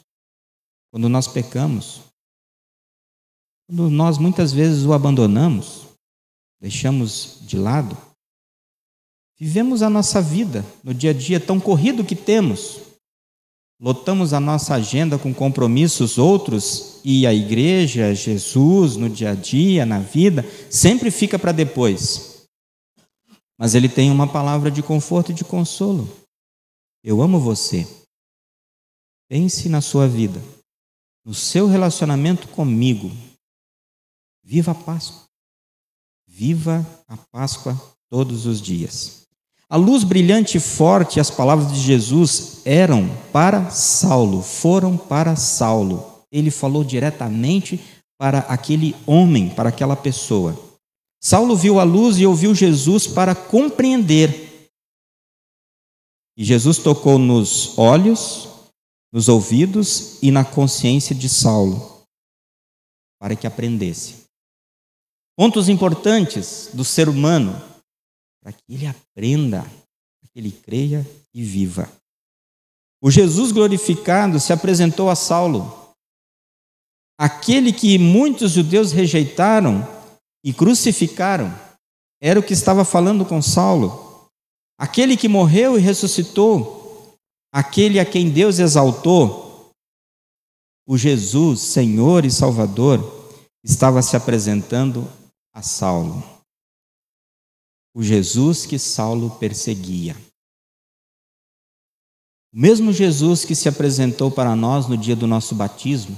quando 0.90 1.08
nós 1.08 1.28
pecamos, 1.28 2.09
quando 3.70 3.88
nós 3.88 4.18
muitas 4.18 4.52
vezes 4.52 4.84
o 4.84 4.94
abandonamos, 4.94 5.86
deixamos 6.60 7.38
de 7.42 7.56
lado. 7.56 7.96
Vivemos 9.38 9.84
a 9.84 9.90
nossa 9.92 10.20
vida 10.20 10.66
no 10.84 10.92
dia 10.92 11.12
a 11.12 11.14
dia 11.14 11.40
tão 11.40 11.60
corrido 11.60 12.04
que 12.04 12.16
temos. 12.16 12.80
Lotamos 13.80 14.34
a 14.34 14.40
nossa 14.40 14.74
agenda 14.74 15.20
com 15.20 15.32
compromissos 15.32 16.18
outros 16.18 17.00
e 17.06 17.28
a 17.28 17.34
igreja, 17.34 18.14
Jesus, 18.16 18.96
no 18.98 19.08
dia 19.08 19.32
a 19.32 19.36
dia, 19.36 19.86
na 19.86 20.00
vida, 20.00 20.44
sempre 20.72 21.12
fica 21.12 21.38
para 21.38 21.52
depois. 21.52 22.48
Mas 23.56 23.76
ele 23.76 23.88
tem 23.88 24.10
uma 24.10 24.28
palavra 24.28 24.72
de 24.72 24.82
conforto 24.82 25.32
e 25.32 25.36
de 25.36 25.46
consolo. 25.46 26.10
Eu 27.04 27.22
amo 27.22 27.40
você. 27.40 27.88
Pense 29.30 29.70
na 29.70 29.80
sua 29.80 30.08
vida, 30.08 30.42
no 31.24 31.36
seu 31.36 31.68
relacionamento 31.68 32.48
comigo. 32.48 33.12
Viva 34.50 34.72
a 34.72 34.74
Páscoa. 34.76 35.30
Viva 36.28 36.84
a 37.08 37.16
Páscoa 37.16 37.80
todos 38.10 38.48
os 38.48 38.60
dias. 38.60 39.28
A 39.70 39.76
luz 39.76 40.04
brilhante 40.04 40.58
e 40.58 40.60
forte, 40.60 41.20
as 41.20 41.30
palavras 41.30 41.72
de 41.72 41.80
Jesus 41.80 42.64
eram 42.66 43.08
para 43.32 43.70
Saulo, 43.70 44.42
foram 44.42 44.98
para 44.98 45.36
Saulo. 45.36 46.26
Ele 46.32 46.50
falou 46.50 46.84
diretamente 46.84 47.80
para 48.18 48.40
aquele 48.40 48.96
homem, 49.06 49.54
para 49.54 49.70
aquela 49.70 49.96
pessoa. 49.96 50.60
Saulo 51.22 51.56
viu 51.56 51.80
a 51.80 51.84
luz 51.84 52.18
e 52.18 52.26
ouviu 52.26 52.56
Jesus 52.56 53.06
para 53.06 53.36
compreender. 53.36 54.72
E 56.36 56.44
Jesus 56.44 56.80
tocou 56.80 57.20
nos 57.20 57.78
olhos, 57.78 58.50
nos 59.14 59.30
ouvidos 59.30 60.18
e 60.24 60.32
na 60.32 60.44
consciência 60.44 61.14
de 61.14 61.30
Saulo, 61.30 62.04
para 63.20 63.36
que 63.36 63.46
aprendesse. 63.46 64.29
Pontos 65.40 65.70
importantes 65.70 66.70
do 66.74 66.84
ser 66.84 67.08
humano, 67.08 67.54
para 68.44 68.52
que 68.52 68.62
ele 68.68 68.86
aprenda, 68.86 69.62
para 69.62 70.30
que 70.34 70.38
ele 70.38 70.52
creia 70.52 71.10
e 71.34 71.42
viva. 71.42 71.90
O 73.02 73.10
Jesus 73.10 73.54
glorificado 73.54 74.38
se 74.38 74.52
apresentou 74.52 75.10
a 75.10 75.16
Saulo, 75.16 75.94
aquele 77.18 77.72
que 77.72 77.98
muitos 77.98 78.52
judeus 78.52 78.92
rejeitaram 78.92 79.88
e 80.44 80.52
crucificaram, 80.52 81.58
era 82.22 82.38
o 82.38 82.44
que 82.44 82.52
estava 82.52 82.84
falando 82.84 83.26
com 83.26 83.42
Saulo. 83.42 84.28
Aquele 84.78 85.16
que 85.16 85.30
morreu 85.30 85.80
e 85.80 85.82
ressuscitou, 85.82 87.18
aquele 87.50 87.98
a 87.98 88.06
quem 88.06 88.30
Deus 88.30 88.60
exaltou, 88.60 89.72
o 90.86 90.98
Jesus, 90.98 91.62
Senhor 91.62 92.26
e 92.26 92.30
Salvador, 92.30 93.00
estava 93.64 94.02
se 94.02 94.18
apresentando 94.18 95.08
a 95.60 95.62
Saulo. 95.62 96.24
O 97.94 98.02
Jesus 98.02 98.66
que 98.66 98.80
Saulo 98.80 99.38
perseguia. 99.38 100.16
O 102.54 102.60
mesmo 102.60 102.94
Jesus 102.94 103.44
que 103.44 103.54
se 103.54 103.68
apresentou 103.68 104.32
para 104.32 104.56
nós 104.56 104.88
no 104.88 104.98
dia 104.98 105.16
do 105.16 105.28
nosso 105.28 105.54
batismo, 105.54 106.18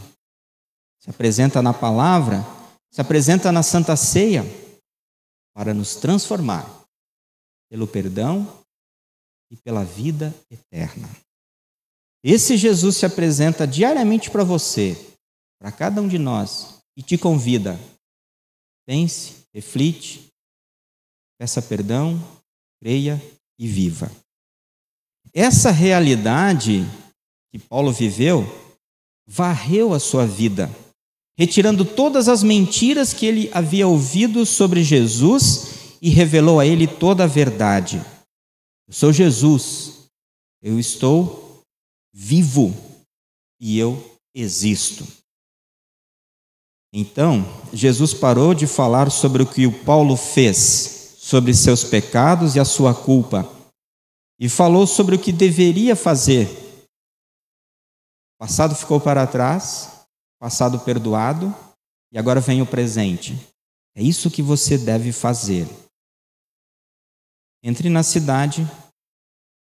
se 0.99 1.09
apresenta 1.09 1.61
na 1.61 1.73
palavra 1.73 2.45
se 2.91 2.99
apresenta 2.99 3.51
na 3.53 3.63
Santa 3.63 3.95
Ceia 3.95 4.43
para 5.53 5.73
nos 5.73 5.95
transformar 5.95 6.85
pelo 7.69 7.87
perdão 7.87 8.63
e 9.49 9.55
pela 9.55 9.85
vida 9.85 10.35
eterna. 10.49 11.09
Esse 12.21 12.57
Jesus 12.57 12.97
se 12.97 13.05
apresenta 13.05 13.65
diariamente 13.65 14.29
para 14.29 14.43
você, 14.43 14.97
para 15.57 15.71
cada 15.71 16.01
um 16.01 16.07
de 16.07 16.19
nós, 16.19 16.81
e 16.95 17.01
te 17.01 17.17
convida. 17.17 17.79
Pense, 18.85 19.45
reflite, 19.53 20.27
peça 21.39 21.61
perdão, 21.61 22.19
creia 22.81 23.21
e 23.57 23.67
viva. 23.67 24.11
Essa 25.33 25.71
realidade 25.71 26.81
que 27.51 27.59
Paulo 27.59 27.91
viveu 27.91 28.43
varreu 29.27 29.93
a 29.93 29.99
sua 29.99 30.25
vida 30.25 30.69
retirando 31.41 31.83
todas 31.83 32.27
as 32.27 32.43
mentiras 32.43 33.13
que 33.13 33.25
ele 33.25 33.49
havia 33.51 33.87
ouvido 33.87 34.45
sobre 34.45 34.83
Jesus 34.83 35.97
e 35.99 36.09
revelou 36.09 36.59
a 36.59 36.67
ele 36.67 36.85
toda 36.85 37.23
a 37.23 37.27
verdade. 37.27 37.97
Eu 38.87 38.93
sou 38.93 39.11
Jesus, 39.11 40.07
eu 40.61 40.79
estou 40.79 41.63
vivo 42.13 42.71
e 43.59 43.79
eu 43.79 44.19
existo. 44.35 45.07
Então, 46.93 47.45
Jesus 47.71 48.13
parou 48.13 48.53
de 48.53 48.67
falar 48.67 49.09
sobre 49.09 49.43
o 49.43 49.45
que 49.49 49.65
o 49.65 49.83
Paulo 49.85 50.17
fez, 50.17 51.15
sobre 51.17 51.53
seus 51.53 51.85
pecados 51.85 52.55
e 52.55 52.59
a 52.59 52.65
sua 52.65 52.93
culpa, 52.93 53.49
e 54.37 54.49
falou 54.49 54.85
sobre 54.85 55.15
o 55.15 55.19
que 55.19 55.31
deveria 55.31 55.95
fazer. 55.95 56.49
O 58.35 58.39
passado 58.39 58.75
ficou 58.75 58.99
para 58.99 59.25
trás, 59.25 60.05
passado 60.37 60.79
perdoado 60.79 61.55
e 62.11 62.17
agora 62.17 62.41
vem 62.41 62.61
o 62.61 62.65
presente. 62.65 63.37
É 63.95 64.01
isso 64.01 64.31
que 64.31 64.41
você 64.41 64.77
deve 64.77 65.13
fazer. 65.13 65.67
Entre 67.63 67.89
na 67.89 68.03
cidade 68.03 68.67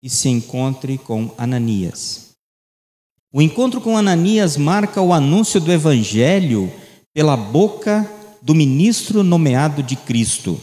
e 0.02 0.08
se 0.08 0.28
encontre 0.28 0.96
com 0.96 1.34
Ananias. 1.36 2.30
O 3.32 3.42
encontro 3.42 3.80
com 3.80 3.98
Ananias 3.98 4.56
marca 4.56 5.00
o 5.00 5.12
anúncio 5.12 5.60
do 5.60 5.72
evangelho 5.72 6.70
pela 7.14 7.36
boca 7.36 8.08
do 8.40 8.54
ministro 8.54 9.22
nomeado 9.22 9.82
de 9.82 9.96
Cristo. 9.96 10.60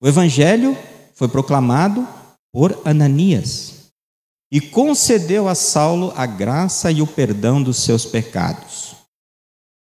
O 0.00 0.06
evangelho 0.06 0.76
foi 1.14 1.28
proclamado 1.28 2.06
por 2.52 2.80
Ananias 2.84 3.92
e 4.52 4.60
concedeu 4.60 5.48
a 5.48 5.54
Saulo 5.54 6.12
a 6.16 6.26
graça 6.26 6.90
e 6.90 7.02
o 7.02 7.06
perdão 7.06 7.62
dos 7.62 7.78
seus 7.78 8.04
pecados. 8.04 8.94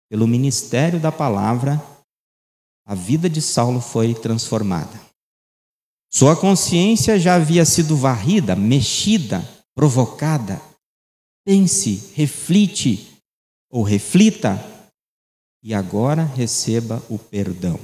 Pelo 0.09 0.27
ministério 0.27 0.99
da 0.99 1.11
palavra, 1.11 1.81
a 2.85 2.95
vida 2.95 3.29
de 3.29 3.41
Saulo 3.41 3.81
foi 3.81 4.13
transformada. 4.13 4.99
Sua 6.09 6.35
consciência 6.35 7.19
já 7.19 7.35
havia 7.35 7.65
sido 7.65 7.95
varrida, 7.97 8.55
mexida, 8.55 9.47
provocada. 9.75 10.61
Pense, 11.45 12.11
reflite 12.15 13.21
ou 13.69 13.83
reflita 13.83 14.76
e 15.67 15.73
agora 15.73 16.23
receba 16.23 17.03
o 17.09 17.19
perdão. 17.19 17.77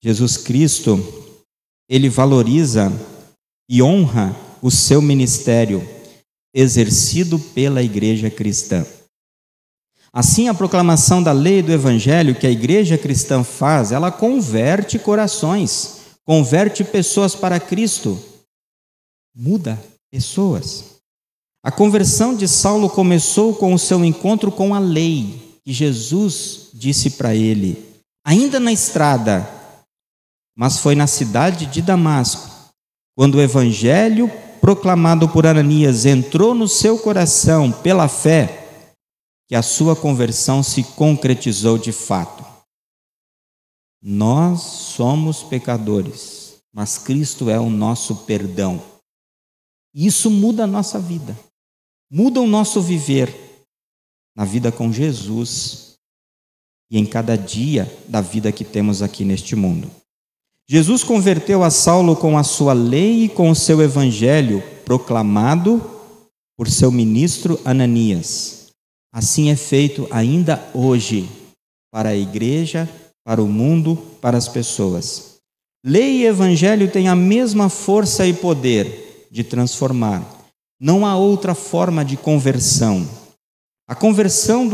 Jesus 0.00 0.36
Cristo, 0.36 0.96
ele 1.88 2.08
valoriza 2.08 2.92
e 3.68 3.82
honra 3.82 4.36
o 4.62 4.70
seu 4.70 5.02
ministério 5.02 5.82
exercido 6.54 7.40
pela 7.40 7.82
igreja 7.82 8.30
cristã. 8.30 8.86
Assim, 10.12 10.46
a 10.46 10.54
proclamação 10.54 11.20
da 11.20 11.32
lei 11.32 11.58
e 11.58 11.62
do 11.62 11.72
evangelho 11.72 12.38
que 12.38 12.46
a 12.46 12.50
igreja 12.52 12.96
cristã 12.96 13.42
faz, 13.42 13.90
ela 13.90 14.12
converte 14.12 14.96
corações, 14.96 16.02
converte 16.24 16.84
pessoas 16.84 17.34
para 17.34 17.58
Cristo, 17.58 18.16
muda 19.34 19.76
pessoas. 20.08 21.00
A 21.64 21.72
conversão 21.72 22.36
de 22.36 22.46
Saulo 22.46 22.88
começou 22.88 23.56
com 23.56 23.74
o 23.74 23.78
seu 23.78 24.04
encontro 24.04 24.52
com 24.52 24.72
a 24.72 24.78
lei, 24.78 25.47
que 25.68 25.72
Jesus 25.74 26.70
disse 26.72 27.10
para 27.10 27.34
ele, 27.34 28.00
ainda 28.24 28.58
na 28.58 28.72
estrada, 28.72 29.46
mas 30.56 30.78
foi 30.78 30.94
na 30.94 31.06
cidade 31.06 31.66
de 31.66 31.82
Damasco, 31.82 32.72
quando 33.14 33.34
o 33.34 33.40
evangelho 33.42 34.30
proclamado 34.62 35.28
por 35.28 35.46
Ananias 35.46 36.06
entrou 36.06 36.54
no 36.54 36.66
seu 36.66 36.98
coração 36.98 37.70
pela 37.70 38.08
fé, 38.08 38.66
que 39.46 39.54
a 39.54 39.60
sua 39.60 39.94
conversão 39.94 40.62
se 40.62 40.82
concretizou 40.82 41.76
de 41.76 41.92
fato. 41.92 42.42
Nós 44.02 44.62
somos 44.62 45.42
pecadores, 45.42 46.62
mas 46.72 46.96
Cristo 46.96 47.50
é 47.50 47.60
o 47.60 47.68
nosso 47.68 48.24
perdão. 48.24 48.82
Isso 49.94 50.30
muda 50.30 50.64
a 50.64 50.66
nossa 50.66 50.98
vida, 50.98 51.38
muda 52.10 52.40
o 52.40 52.46
nosso 52.46 52.80
viver 52.80 53.47
na 54.38 54.44
vida 54.44 54.70
com 54.70 54.92
Jesus 54.92 55.94
e 56.88 56.96
em 56.96 57.04
cada 57.04 57.36
dia 57.36 57.92
da 58.06 58.20
vida 58.20 58.52
que 58.52 58.62
temos 58.62 59.02
aqui 59.02 59.24
neste 59.24 59.56
mundo. 59.56 59.90
Jesus 60.70 61.02
converteu 61.02 61.64
a 61.64 61.70
Saulo 61.70 62.14
com 62.14 62.38
a 62.38 62.44
sua 62.44 62.72
lei 62.72 63.24
e 63.24 63.28
com 63.28 63.50
o 63.50 63.56
seu 63.56 63.82
evangelho 63.82 64.62
proclamado 64.84 65.82
por 66.56 66.68
seu 66.68 66.92
ministro 66.92 67.60
Ananias. 67.64 68.68
Assim 69.12 69.50
é 69.50 69.56
feito 69.56 70.06
ainda 70.08 70.70
hoje 70.72 71.28
para 71.90 72.10
a 72.10 72.16
igreja, 72.16 72.88
para 73.24 73.42
o 73.42 73.48
mundo, 73.48 73.96
para 74.20 74.38
as 74.38 74.46
pessoas. 74.46 75.38
Lei 75.84 76.18
e 76.18 76.26
evangelho 76.26 76.88
têm 76.88 77.08
a 77.08 77.16
mesma 77.16 77.68
força 77.68 78.24
e 78.24 78.32
poder 78.32 79.26
de 79.32 79.42
transformar. 79.42 80.22
Não 80.80 81.04
há 81.04 81.16
outra 81.16 81.56
forma 81.56 82.04
de 82.04 82.16
conversão. 82.16 83.17
A 83.88 83.94
conversão 83.94 84.68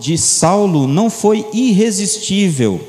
de 0.00 0.16
Saulo 0.16 0.86
não 0.86 1.10
foi 1.10 1.46
irresistível 1.52 2.80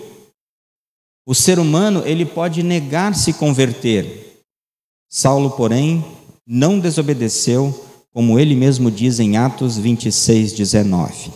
o 1.25 1.35
ser 1.35 1.59
humano, 1.59 2.03
ele 2.05 2.25
pode 2.25 2.63
negar 2.63 3.15
se 3.15 3.33
converter. 3.33 4.43
Saulo, 5.09 5.51
porém, 5.51 6.03
não 6.45 6.79
desobedeceu, 6.79 7.73
como 8.11 8.39
ele 8.39 8.55
mesmo 8.55 8.89
diz 8.89 9.19
em 9.19 9.37
Atos 9.37 9.77
26, 9.77 10.51
19. 10.53 11.31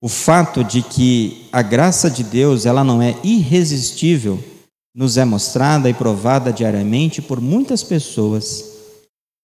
O 0.00 0.08
fato 0.08 0.64
de 0.64 0.82
que 0.82 1.46
a 1.52 1.62
graça 1.62 2.10
de 2.10 2.22
Deus, 2.22 2.64
ela 2.64 2.82
não 2.82 3.02
é 3.02 3.14
irresistível, 3.22 4.42
nos 4.94 5.16
é 5.16 5.24
mostrada 5.24 5.90
e 5.90 5.94
provada 5.94 6.52
diariamente 6.52 7.20
por 7.20 7.40
muitas 7.40 7.82
pessoas 7.82 8.64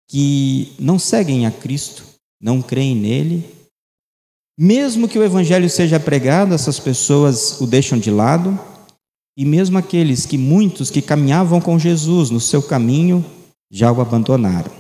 que 0.09 0.73
não 0.79 0.99
seguem 0.99 1.45
a 1.47 1.51
Cristo, 1.51 2.05
não 2.41 2.63
creem 2.63 2.97
nele. 2.97 3.45
Mesmo 4.59 5.09
que 5.09 5.19
o 5.19 5.25
evangelho 5.25 5.69
seja 5.71 5.99
pregado, 5.99 6.55
essas 6.55 6.79
pessoas 6.79 7.61
o 7.61 7.67
deixam 7.67 7.99
de 7.99 8.11
lado, 8.11 8.59
e 9.37 9.45
mesmo 9.45 9.79
aqueles 9.79 10.27
que 10.27 10.37
muitos 10.37 10.91
que 10.91 11.01
caminhavam 11.01 11.61
com 11.61 11.79
Jesus 11.79 12.31
no 12.31 12.41
seu 12.41 12.63
caminho 12.63 13.25
já 13.71 13.91
o 13.91 14.01
abandonaram. 14.01 14.71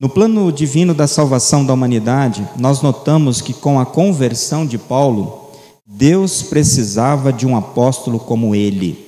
No 0.00 0.08
plano 0.08 0.50
divino 0.50 0.92
da 0.92 1.06
salvação 1.06 1.64
da 1.64 1.72
humanidade, 1.72 2.48
nós 2.58 2.82
notamos 2.82 3.40
que 3.40 3.54
com 3.54 3.78
a 3.78 3.86
conversão 3.86 4.66
de 4.66 4.76
Paulo, 4.76 5.50
Deus 5.86 6.42
precisava 6.42 7.32
de 7.32 7.46
um 7.46 7.56
apóstolo 7.56 8.18
como 8.18 8.54
ele. 8.54 9.04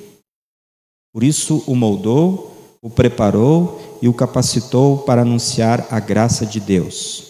Por 1.12 1.24
isso 1.24 1.64
o 1.66 1.74
moldou, 1.74 2.52
o 2.82 2.90
preparou 2.90 3.98
e 4.02 4.08
o 4.08 4.14
capacitou 4.14 4.98
para 4.98 5.22
anunciar 5.22 5.86
a 5.90 5.98
graça 5.98 6.44
de 6.46 6.60
Deus. 6.60 7.25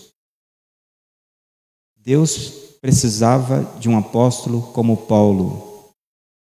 Deus 2.07 2.77
precisava 2.81 3.65
de 3.81 3.89
um 3.89 3.99
apóstolo 3.99 4.73
como 4.73 5.09
Paulo 5.09 5.93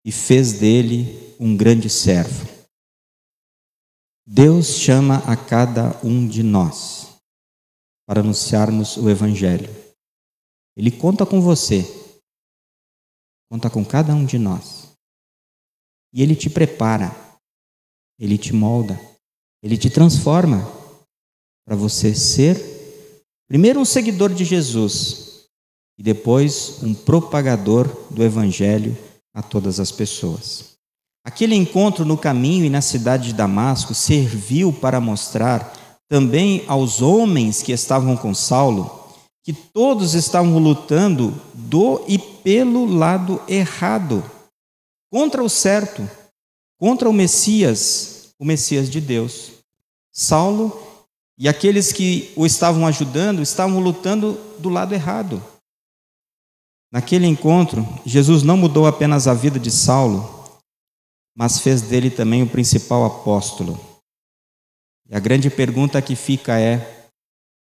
e 0.04 0.12
fez 0.12 0.54
dele 0.54 1.36
um 1.40 1.56
grande 1.56 1.88
servo. 1.88 2.50
Deus 4.26 4.80
chama 4.80 5.18
a 5.32 5.38
cada 5.38 6.00
um 6.04 6.28
de 6.28 6.42
nós 6.42 7.16
para 8.08 8.22
anunciarmos 8.22 8.98
o 8.98 9.08
Evangelho. 9.08 9.70
Ele 10.76 10.90
conta 10.90 11.28
com 11.28 11.40
você, 11.40 11.84
conta 13.52 13.70
com 13.70 13.86
cada 13.86 14.16
um 14.16 14.26
de 14.26 14.40
nós. 14.40 14.98
E 16.12 16.24
Ele 16.24 16.36
te 16.36 16.50
prepara 16.50 17.16
ele 18.22 18.38
te 18.38 18.54
molda, 18.54 19.00
ele 19.64 19.76
te 19.76 19.90
transforma 19.90 20.60
para 21.66 21.76
você 21.76 22.14
ser, 22.14 22.56
primeiro, 23.48 23.80
um 23.80 23.86
seguidor 23.86 24.32
de 24.32 24.46
Jesus 24.46 25.31
e 26.02 26.04
depois 26.04 26.80
um 26.82 26.96
propagador 26.96 27.88
do 28.10 28.24
Evangelho 28.24 28.98
a 29.32 29.44
todas 29.44 29.80
as 29.80 29.92
pessoas. 29.92 30.72
Aquele 31.24 31.54
encontro 31.54 32.04
no 32.04 32.18
caminho 32.18 32.66
e 32.66 32.72
na 32.72 32.82
cidade 32.82 33.28
de 33.28 33.34
Damasco 33.34 33.94
serviu 33.94 34.74
para 34.74 35.00
mostrar 35.00 35.72
também 36.10 36.64
aos 36.68 37.04
homens 37.04 37.62
que 37.62 37.72
estavam 37.72 38.18
com 38.18 38.34
Saulo 38.34 39.00
que 39.44 39.54
todos 39.54 40.16
estavam 40.16 40.58
lutando 40.58 41.40
do 41.54 42.04
e 42.08 42.18
pelo 42.18 42.86
lado 42.86 43.40
errado, 43.48 44.24
contra 45.12 45.44
o 45.44 45.50
certo 45.50 46.10
contra 46.80 47.08
o 47.08 47.14
Messias, 47.14 48.30
o 48.40 48.44
Messias 48.44 48.90
de 48.90 49.00
Deus. 49.00 49.52
Saulo 50.12 50.82
e 51.38 51.48
aqueles 51.48 51.92
que 51.92 52.32
o 52.36 52.44
estavam 52.44 52.88
ajudando 52.88 53.40
estavam 53.40 53.80
lutando 53.80 54.36
do 54.58 54.68
lado 54.68 54.96
errado. 54.96 55.44
Naquele 56.92 57.26
encontro, 57.26 57.86
Jesus 58.06 58.44
não 58.44 58.58
mudou 58.58 58.86
apenas 58.86 59.26
a 59.26 59.34
vida 59.34 59.58
de 59.58 59.72
Saulo, 59.72 60.60
mas 61.34 61.60
fez 61.60 61.82
dele 61.82 62.10
também 62.12 62.44
o 62.44 62.50
principal 62.50 63.06
apóstolo. 63.06 63.80
E 65.08 65.16
a 65.16 65.20
grande 65.20 65.50
pergunta 65.50 66.02
que 66.02 66.16
fica 66.16 66.60
é: 66.60 67.10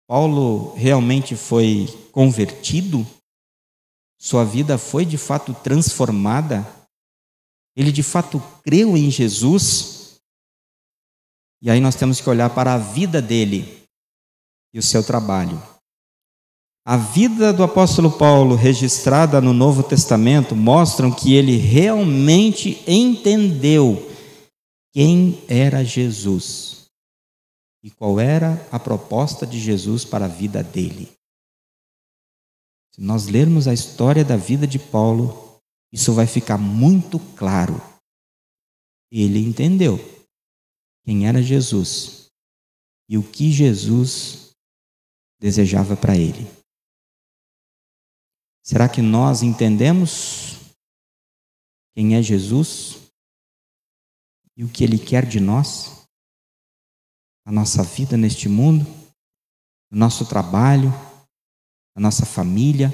Paulo 0.08 0.74
realmente 0.74 1.36
foi 1.36 1.86
convertido? 2.12 3.06
Sua 4.20 4.44
vida 4.44 4.78
foi 4.78 5.06
de 5.06 5.18
fato 5.18 5.54
transformada? 5.54 6.68
Ele 7.76 7.92
de 7.92 8.04
fato 8.04 8.42
creu 8.64 8.98
em 8.98 9.12
Jesus? 9.12 10.20
E 11.62 11.70
aí 11.70 11.80
nós 11.80 11.96
temos 11.96 12.20
que 12.20 12.30
olhar 12.30 12.50
para 12.50 12.74
a 12.74 12.78
vida 12.78 13.22
dele 13.22 13.88
e 14.74 14.80
o 14.80 14.84
seu 14.84 15.04
trabalho. 15.04 15.62
A 16.90 16.98
vida 16.98 17.54
do 17.54 17.62
apóstolo 17.62 18.10
Paulo, 18.10 18.56
registrada 18.56 19.40
no 19.40 19.54
Novo 19.54 19.84
Testamento, 19.84 20.56
mostram 20.56 21.12
que 21.12 21.36
ele 21.36 21.56
realmente 21.56 22.84
entendeu 22.88 24.12
quem 24.92 25.40
era 25.48 25.86
Jesus 25.86 26.88
e 27.84 27.92
qual 27.92 28.20
era 28.20 28.68
a 28.72 28.80
proposta 28.80 29.46
de 29.46 29.60
Jesus 29.60 30.04
para 30.04 30.26
a 30.26 30.28
vida 30.28 30.64
dele. 30.64 31.12
Se 32.96 33.02
nós 33.02 33.28
lermos 33.28 33.68
a 33.68 33.74
história 33.74 34.26
da 34.26 34.36
vida 34.36 34.66
de 34.66 34.80
Paulo, 34.80 35.62
isso 35.94 36.12
vai 36.12 36.26
ficar 36.26 36.58
muito 36.58 37.20
claro. 37.36 37.80
Ele 39.12 39.38
entendeu 39.38 40.00
quem 41.06 41.28
era 41.28 41.40
Jesus 41.40 42.32
e 43.08 43.16
o 43.16 43.22
que 43.22 43.52
Jesus 43.52 44.56
desejava 45.40 45.96
para 45.96 46.18
ele. 46.18 46.59
Será 48.70 48.88
que 48.88 49.02
nós 49.02 49.42
entendemos 49.42 50.60
quem 51.96 52.16
é 52.16 52.22
Jesus 52.22 53.12
e 54.56 54.64
o 54.64 54.70
que 54.70 54.84
ele 54.84 55.00
quer 55.00 55.28
de 55.28 55.40
nós? 55.40 56.08
A 57.48 57.52
nossa 57.52 57.82
vida 57.82 58.16
neste 58.16 58.48
mundo, 58.48 58.86
o 59.92 59.96
nosso 59.96 60.24
trabalho, 60.30 60.92
a 61.96 62.00
nossa 62.00 62.28
família, 62.28 62.94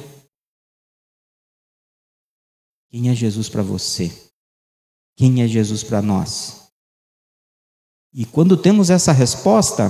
quem 2.89 3.09
é 3.09 3.13
Jesus 3.13 3.49
para 3.49 3.61
você? 3.61 4.31
Quem 5.17 5.43
é 5.43 5.47
Jesus 5.49 5.83
para 5.83 6.01
nós? 6.01 6.71
E 8.13 8.25
quando 8.25 8.55
temos 8.55 8.89
essa 8.89 9.11
resposta, 9.11 9.89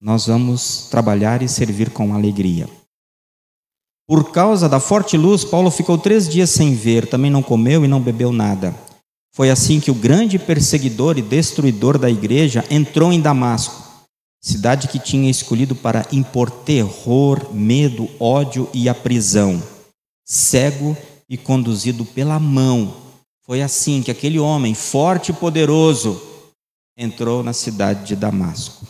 nós 0.00 0.28
vamos 0.28 0.88
trabalhar 0.88 1.42
e 1.42 1.48
servir 1.48 1.92
com 1.92 2.14
alegria. 2.14 2.68
Por 4.08 4.30
causa 4.30 4.68
da 4.68 4.78
forte 4.78 5.16
luz, 5.16 5.44
Paulo 5.44 5.68
ficou 5.68 5.98
três 5.98 6.28
dias 6.28 6.50
sem 6.50 6.74
ver, 6.74 7.08
também 7.08 7.30
não 7.30 7.42
comeu 7.42 7.84
e 7.84 7.88
não 7.88 8.00
bebeu 8.00 8.30
nada. 8.30 8.72
Foi 9.34 9.50
assim 9.50 9.80
que 9.80 9.90
o 9.90 9.94
grande 9.94 10.38
perseguidor 10.38 11.18
e 11.18 11.22
destruidor 11.22 11.98
da 11.98 12.08
igreja 12.08 12.64
entrou 12.70 13.12
em 13.12 13.20
Damasco, 13.20 13.82
cidade 14.40 14.86
que 14.86 15.00
tinha 15.00 15.28
escolhido 15.28 15.74
para 15.74 16.06
impor 16.12 16.50
terror, 16.50 17.52
medo, 17.52 18.08
ódio 18.20 18.70
e 18.72 18.88
a 18.88 18.94
prisão. 18.94 19.60
Cego 20.24 20.96
e 21.28 21.36
conduzido 21.36 22.04
pela 22.04 22.38
mão. 22.38 22.94
Foi 23.44 23.60
assim 23.60 24.02
que 24.02 24.10
aquele 24.10 24.38
homem, 24.38 24.74
forte 24.74 25.32
e 25.32 25.34
poderoso, 25.34 26.20
entrou 26.96 27.42
na 27.42 27.52
cidade 27.52 28.06
de 28.06 28.16
Damasco. 28.16 28.86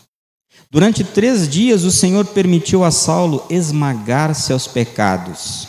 Durante 0.71 1.05
três 1.05 1.49
dias, 1.49 1.85
o 1.85 1.91
Senhor 1.91 2.27
permitiu 2.27 2.83
a 2.83 2.91
Saulo 2.91 3.45
esmagar 3.49 4.35
seus 4.35 4.67
pecados. 4.67 5.69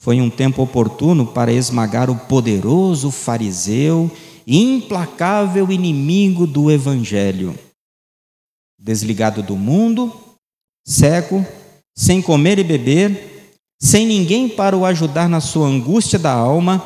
Foi 0.00 0.20
um 0.20 0.30
tempo 0.30 0.62
oportuno 0.62 1.26
para 1.26 1.52
esmagar 1.52 2.10
o 2.10 2.16
poderoso 2.16 3.10
fariseu, 3.10 4.10
implacável 4.46 5.72
inimigo 5.72 6.46
do 6.46 6.70
Evangelho. 6.70 7.58
Desligado 8.78 9.42
do 9.42 9.56
mundo, 9.56 10.14
cego, 10.86 11.44
sem 11.96 12.20
comer 12.20 12.58
e 12.58 12.64
beber, 12.64 13.58
sem 13.80 14.06
ninguém 14.06 14.48
para 14.48 14.76
o 14.76 14.84
ajudar 14.84 15.28
na 15.28 15.40
sua 15.40 15.66
angústia 15.66 16.18
da 16.18 16.32
alma, 16.32 16.84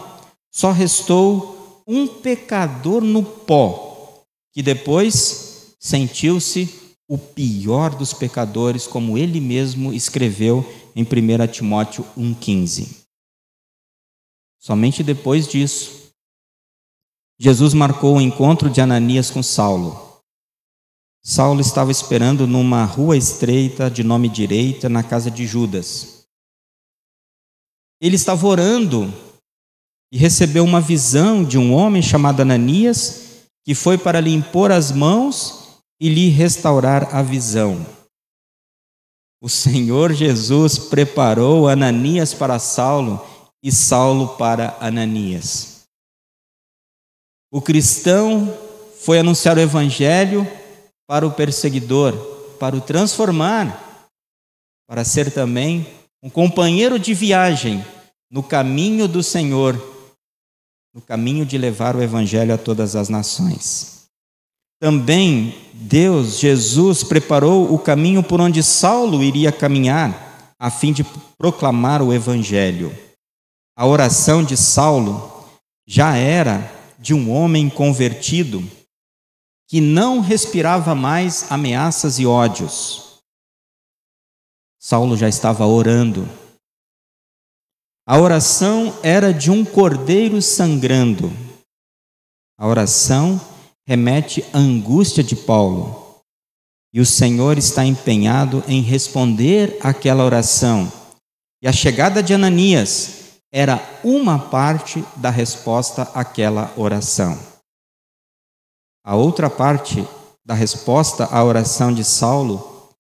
só 0.51 0.71
restou 0.71 1.83
um 1.87 2.07
pecador 2.07 3.03
no 3.03 3.23
pó, 3.23 4.25
que 4.53 4.63
depois 4.63 5.48
sentiu-se 5.79 6.89
o 7.09 7.17
pior 7.17 7.97
dos 7.97 8.13
pecadores, 8.13 8.87
como 8.87 9.17
ele 9.17 9.41
mesmo 9.41 9.93
escreveu 9.93 10.65
em 10.95 11.03
1 11.03 11.47
Timóteo 11.51 12.05
1,15. 12.17 13.07
Somente 14.59 15.03
depois 15.03 15.49
disso, 15.49 16.13
Jesus 17.39 17.73
marcou 17.73 18.17
o 18.17 18.21
encontro 18.21 18.69
de 18.69 18.81
Ananias 18.81 19.31
com 19.31 19.43
Saulo. 19.43 20.21
Saulo 21.23 21.61
estava 21.61 21.91
esperando 21.91 22.47
numa 22.47 22.85
rua 22.85 23.17
estreita 23.17 23.91
de 23.91 24.03
nome 24.03 24.29
direita 24.29 24.89
na 24.89 25.03
casa 25.03 25.31
de 25.31 25.47
Judas. 25.47 26.27
Ele 28.01 28.17
estava 28.17 28.47
orando 28.47 29.13
e 30.13 30.19
recebeu 30.19 30.65
uma 30.65 30.81
visão 30.81 31.45
de 31.45 31.59
um 31.59 31.73
homem 31.73 32.03
chamado 32.03 32.41
Ananias, 32.41 33.47
que 33.65 33.75
foi 33.75 33.97
para 33.97 34.21
lhe 34.21 34.33
impor 34.33 34.71
as 34.73 34.91
mãos 34.91 35.58
e 36.01 36.09
lhe 36.09 36.29
restaurar 36.29 37.15
a 37.15 37.23
visão. 37.23 37.85
O 39.41 39.49
Senhor 39.49 40.13
Jesus 40.13 40.79
preparou 40.79 41.69
Ananias 41.69 42.35
para 42.35 42.59
Saulo 42.59 43.25
e 43.63 43.71
Saulo 43.71 44.37
para 44.37 44.77
Ananias. 44.81 45.87
O 47.51 47.63
cristão 47.63 48.53
foi 49.01 49.19
anunciar 49.19 49.57
o 49.57 49.61
evangelho 49.61 50.47
para 51.07 51.27
o 51.27 51.33
perseguidor, 51.33 52.15
para 52.59 52.77
o 52.77 52.81
transformar, 52.81 54.11
para 54.87 55.05
ser 55.05 55.33
também 55.33 55.87
um 56.23 56.29
companheiro 56.29 56.99
de 56.99 57.15
viagem 57.15 57.85
no 58.31 58.43
caminho 58.43 59.09
do 59.09 59.23
Senhor, 59.23 59.75
no 60.93 61.01
caminho 61.01 61.47
de 61.47 61.57
levar 61.57 61.97
o 61.97 62.03
Evangelho 62.03 62.53
a 62.53 62.59
todas 62.59 62.97
as 62.97 63.09
nações. 63.09 63.98
Também 64.81 65.55
Deus, 65.75 66.39
Jesus, 66.39 67.03
preparou 67.03 67.73
o 67.73 67.79
caminho 67.79 68.23
por 68.23 68.41
onde 68.41 68.63
Saulo 68.63 69.23
iria 69.23 69.51
caminhar, 69.51 70.55
a 70.59 70.71
fim 70.71 70.93
de 70.93 71.05
proclamar 71.37 72.03
o 72.03 72.13
Evangelho. 72.13 72.93
A 73.77 73.87
oração 73.87 74.45
de 74.45 74.57
Saulo 74.57 75.49
já 75.87 76.17
era 76.17 76.73
de 76.99 77.15
um 77.15 77.31
homem 77.31 77.71
convertido 77.71 78.63
que 79.69 79.81
não 79.81 80.21
respirava 80.21 80.95
mais 80.95 81.51
ameaças 81.51 82.19
e 82.19 82.27
ódios. 82.27 83.21
Saulo 84.81 85.17
já 85.17 85.29
estava 85.29 85.67
orando. 85.67 86.29
A 88.07 88.19
oração 88.19 88.99
era 89.03 89.33
de 89.35 89.51
um 89.51 89.65
cordeiro 89.65 90.41
sangrando. 90.41 91.31
A 92.57 92.67
oração 92.67 93.41
remete 93.89 94.45
à 94.53 94.59
angústia 94.59 95.25
de 95.25 95.35
Paulo. 95.35 96.21
E 96.93 97.01
o 97.01 97.07
Senhor 97.07 97.57
está 97.57 97.87
empenhado 97.87 98.63
em 98.69 98.83
responder 98.83 99.79
àquela 99.81 100.27
oração. 100.27 100.93
E 101.63 101.67
a 101.67 101.73
chegada 101.73 102.23
de 102.23 102.35
Ananias 102.35 103.41
era 103.51 103.81
uma 104.05 104.39
parte 104.39 105.03
da 105.17 105.31
resposta 105.31 106.03
àquela 106.15 106.71
oração. 106.77 107.39
A 109.03 109.17
outra 109.17 109.49
parte 109.49 110.07
da 110.45 110.53
resposta 110.53 111.25
à 111.25 111.43
oração 111.43 111.91
de 111.91 112.05
Saulo 112.05 112.91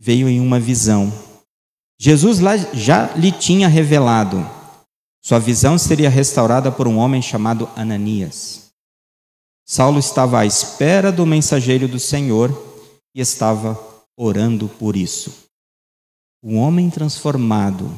veio 0.00 0.28
em 0.28 0.38
uma 0.38 0.60
visão. 0.60 1.12
Jesus 1.98 2.38
já 2.74 3.12
lhe 3.16 3.32
tinha 3.32 3.66
revelado. 3.66 4.48
Sua 5.20 5.40
visão 5.40 5.76
seria 5.76 6.08
restaurada 6.08 6.70
por 6.70 6.86
um 6.86 6.96
homem 6.96 7.20
chamado 7.20 7.68
Ananias. 7.74 8.61
Saulo 9.74 9.98
estava 9.98 10.40
à 10.40 10.44
espera 10.44 11.10
do 11.10 11.24
mensageiro 11.24 11.88
do 11.88 11.98
Senhor 11.98 12.50
e 13.14 13.22
estava 13.22 13.82
orando 14.14 14.68
por 14.68 14.94
isso. 14.94 15.32
Um 16.44 16.58
homem 16.58 16.90
transformado 16.90 17.90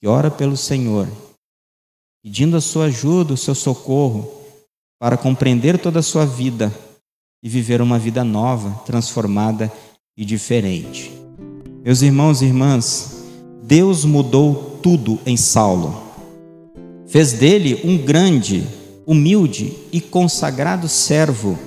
que 0.00 0.08
ora 0.08 0.30
pelo 0.30 0.56
Senhor, 0.56 1.06
pedindo 2.24 2.56
a 2.56 2.60
sua 2.62 2.86
ajuda, 2.86 3.34
o 3.34 3.36
seu 3.36 3.54
socorro, 3.54 4.32
para 4.98 5.18
compreender 5.18 5.78
toda 5.78 5.98
a 5.98 6.02
sua 6.02 6.24
vida 6.24 6.72
e 7.42 7.50
viver 7.50 7.82
uma 7.82 7.98
vida 7.98 8.24
nova, 8.24 8.82
transformada 8.86 9.70
e 10.16 10.24
diferente. 10.24 11.12
Meus 11.84 12.00
irmãos 12.00 12.40
e 12.40 12.46
irmãs, 12.46 13.26
Deus 13.62 14.06
mudou 14.06 14.78
tudo 14.82 15.20
em 15.26 15.36
Saulo. 15.36 16.02
Fez 17.06 17.34
dele 17.34 17.78
um 17.84 17.98
grande, 17.98 18.66
humilde 19.06 19.72
e 19.92 20.00
consagrado 20.00 20.88
servo 20.88 21.58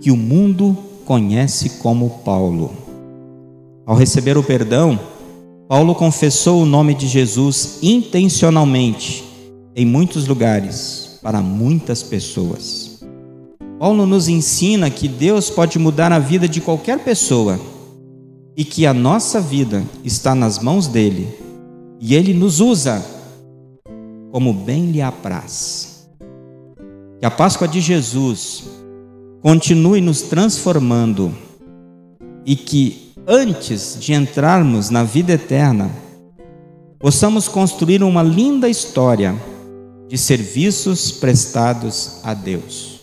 que 0.00 0.10
o 0.10 0.16
mundo 0.16 0.76
conhece 1.04 1.70
como 1.80 2.20
Paulo. 2.24 2.70
Ao 3.84 3.96
receber 3.96 4.38
o 4.38 4.42
perdão, 4.42 4.98
Paulo 5.68 5.94
confessou 5.94 6.62
o 6.62 6.66
nome 6.66 6.94
de 6.94 7.06
Jesus 7.06 7.78
intencionalmente 7.82 9.24
em 9.74 9.84
muitos 9.84 10.26
lugares 10.26 11.18
para 11.22 11.40
muitas 11.40 12.02
pessoas. 12.02 13.02
Paulo 13.78 14.04
nos 14.04 14.28
ensina 14.28 14.90
que 14.90 15.08
Deus 15.08 15.48
pode 15.48 15.78
mudar 15.78 16.12
a 16.12 16.18
vida 16.18 16.48
de 16.48 16.60
qualquer 16.60 16.98
pessoa 16.98 17.58
e 18.56 18.64
que 18.64 18.84
a 18.84 18.92
nossa 18.92 19.40
vida 19.40 19.82
está 20.04 20.34
nas 20.34 20.58
mãos 20.58 20.86
dele 20.86 21.28
e 22.00 22.14
ele 22.14 22.34
nos 22.34 22.60
usa 22.60 23.04
como 24.30 24.52
bem 24.52 24.90
lhe 24.90 25.02
apraz. 25.02 25.89
Que 27.20 27.26
a 27.26 27.30
Páscoa 27.30 27.68
de 27.68 27.82
Jesus 27.82 28.64
continue 29.42 30.00
nos 30.00 30.22
transformando 30.22 31.34
e 32.46 32.56
que 32.56 33.12
antes 33.26 33.98
de 34.00 34.14
entrarmos 34.14 34.88
na 34.88 35.04
vida 35.04 35.34
eterna, 35.34 35.90
possamos 36.98 37.46
construir 37.46 38.02
uma 38.02 38.22
linda 38.22 38.68
história 38.68 39.34
de 40.08 40.16
serviços 40.16 41.12
prestados 41.12 42.20
a 42.24 42.34
Deus. 42.34 43.02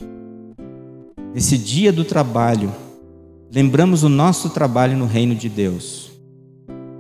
Nesse 1.34 1.58
dia 1.58 1.94
do 1.94 2.04
trabalho, 2.04 2.74
lembramos 3.54 4.04
o 4.04 4.10
nosso 4.10 4.50
trabalho 4.50 4.98
no 4.98 5.06
reino 5.06 5.36
de 5.36 5.48
Deus. 5.48 6.10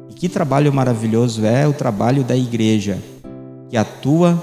E 0.08 0.14
que 0.14 0.30
trabalho 0.30 0.72
maravilhoso 0.72 1.46
é 1.46 1.68
o 1.68 1.74
trabalho 1.74 2.24
da 2.24 2.38
igreja, 2.38 3.02
que 3.70 3.76
atua 3.76 4.42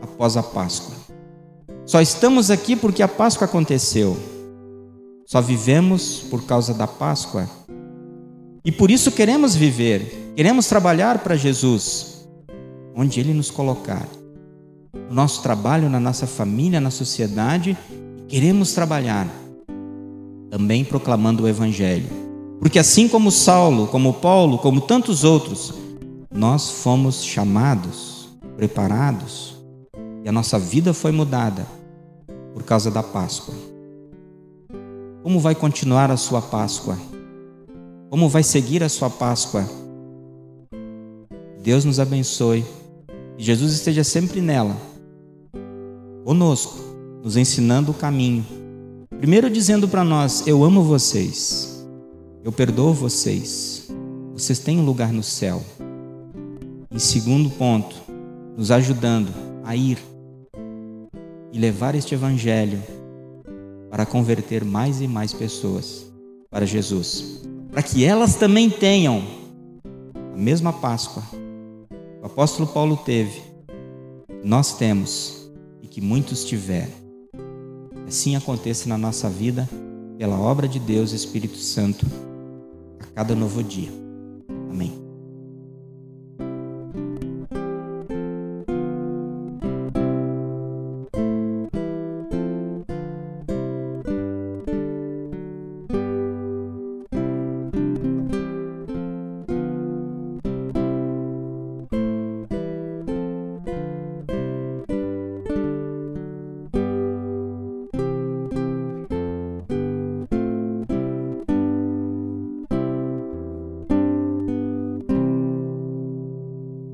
após 0.00 0.36
a 0.36 0.42
Páscoa. 0.42 0.97
Só 1.88 2.02
estamos 2.02 2.50
aqui 2.50 2.76
porque 2.76 3.02
a 3.02 3.08
Páscoa 3.08 3.46
aconteceu. 3.46 4.14
Só 5.24 5.40
vivemos 5.40 6.20
por 6.28 6.44
causa 6.44 6.74
da 6.74 6.86
Páscoa. 6.86 7.48
E 8.62 8.70
por 8.70 8.90
isso 8.90 9.10
queremos 9.10 9.56
viver, 9.56 10.34
queremos 10.36 10.66
trabalhar 10.66 11.20
para 11.20 11.34
Jesus, 11.34 12.28
onde 12.94 13.18
Ele 13.18 13.32
nos 13.32 13.50
colocar 13.50 14.06
no 15.08 15.14
nosso 15.14 15.42
trabalho, 15.42 15.88
na 15.88 15.98
nossa 15.98 16.26
família, 16.26 16.78
na 16.78 16.90
sociedade, 16.90 17.74
queremos 18.28 18.74
trabalhar 18.74 19.26
também 20.50 20.84
proclamando 20.84 21.44
o 21.44 21.48
Evangelho. 21.48 22.10
Porque 22.60 22.78
assim 22.78 23.08
como 23.08 23.30
Saulo, 23.30 23.86
como 23.86 24.12
Paulo, 24.12 24.58
como 24.58 24.82
tantos 24.82 25.24
outros, 25.24 25.72
nós 26.30 26.70
fomos 26.70 27.24
chamados, 27.24 28.28
preparados, 28.58 29.57
a 30.28 30.32
nossa 30.32 30.58
vida 30.58 30.92
foi 30.92 31.10
mudada 31.10 31.66
por 32.52 32.62
causa 32.62 32.90
da 32.90 33.02
Páscoa. 33.02 33.54
Como 35.22 35.40
vai 35.40 35.54
continuar 35.54 36.10
a 36.10 36.16
sua 36.18 36.42
Páscoa? 36.42 36.98
Como 38.10 38.28
vai 38.28 38.42
seguir 38.42 38.82
a 38.82 38.88
sua 38.90 39.08
Páscoa? 39.08 39.64
Deus 41.62 41.84
nos 41.84 41.98
abençoe 41.98 42.64
e 43.38 43.42
Jesus 43.42 43.72
esteja 43.72 44.04
sempre 44.04 44.42
nela 44.42 44.76
conosco, 46.24 46.76
nos 47.22 47.38
ensinando 47.38 47.92
o 47.92 47.94
caminho. 47.94 48.44
Primeiro, 49.18 49.48
dizendo 49.48 49.88
para 49.88 50.04
nós: 50.04 50.46
Eu 50.46 50.62
amo 50.62 50.82
vocês, 50.82 51.88
eu 52.44 52.52
perdoo 52.52 52.92
vocês, 52.92 53.90
vocês 54.34 54.58
têm 54.58 54.78
um 54.78 54.84
lugar 54.84 55.10
no 55.10 55.22
céu. 55.22 55.62
Em 56.90 56.98
segundo 56.98 57.48
ponto, 57.48 57.96
nos 58.56 58.70
ajudando 58.70 59.32
a 59.64 59.74
ir 59.74 59.98
e 61.58 61.60
levar 61.60 61.96
este 61.96 62.14
evangelho 62.14 62.80
para 63.90 64.06
converter 64.06 64.64
mais 64.64 65.00
e 65.00 65.08
mais 65.08 65.32
pessoas 65.32 66.06
para 66.48 66.64
Jesus, 66.64 67.42
para 67.72 67.82
que 67.82 68.04
elas 68.04 68.36
também 68.36 68.70
tenham 68.70 69.24
a 70.32 70.36
mesma 70.36 70.72
Páscoa 70.72 71.24
que 71.32 72.22
o 72.22 72.26
apóstolo 72.26 72.68
Paulo 72.68 72.96
teve, 72.96 73.42
nós 74.44 74.78
temos 74.78 75.38
que 75.98 76.00
muitos 76.00 76.44
tiveram. 76.44 76.92
Assim 78.06 78.36
aconteça 78.36 78.88
na 78.88 78.96
nossa 78.96 79.28
vida, 79.28 79.68
pela 80.16 80.38
obra 80.38 80.68
de 80.68 80.78
Deus 80.78 81.12
Espírito 81.12 81.56
Santo, 81.56 82.06
a 83.00 83.06
cada 83.16 83.34
novo 83.34 83.64
dia. 83.64 83.90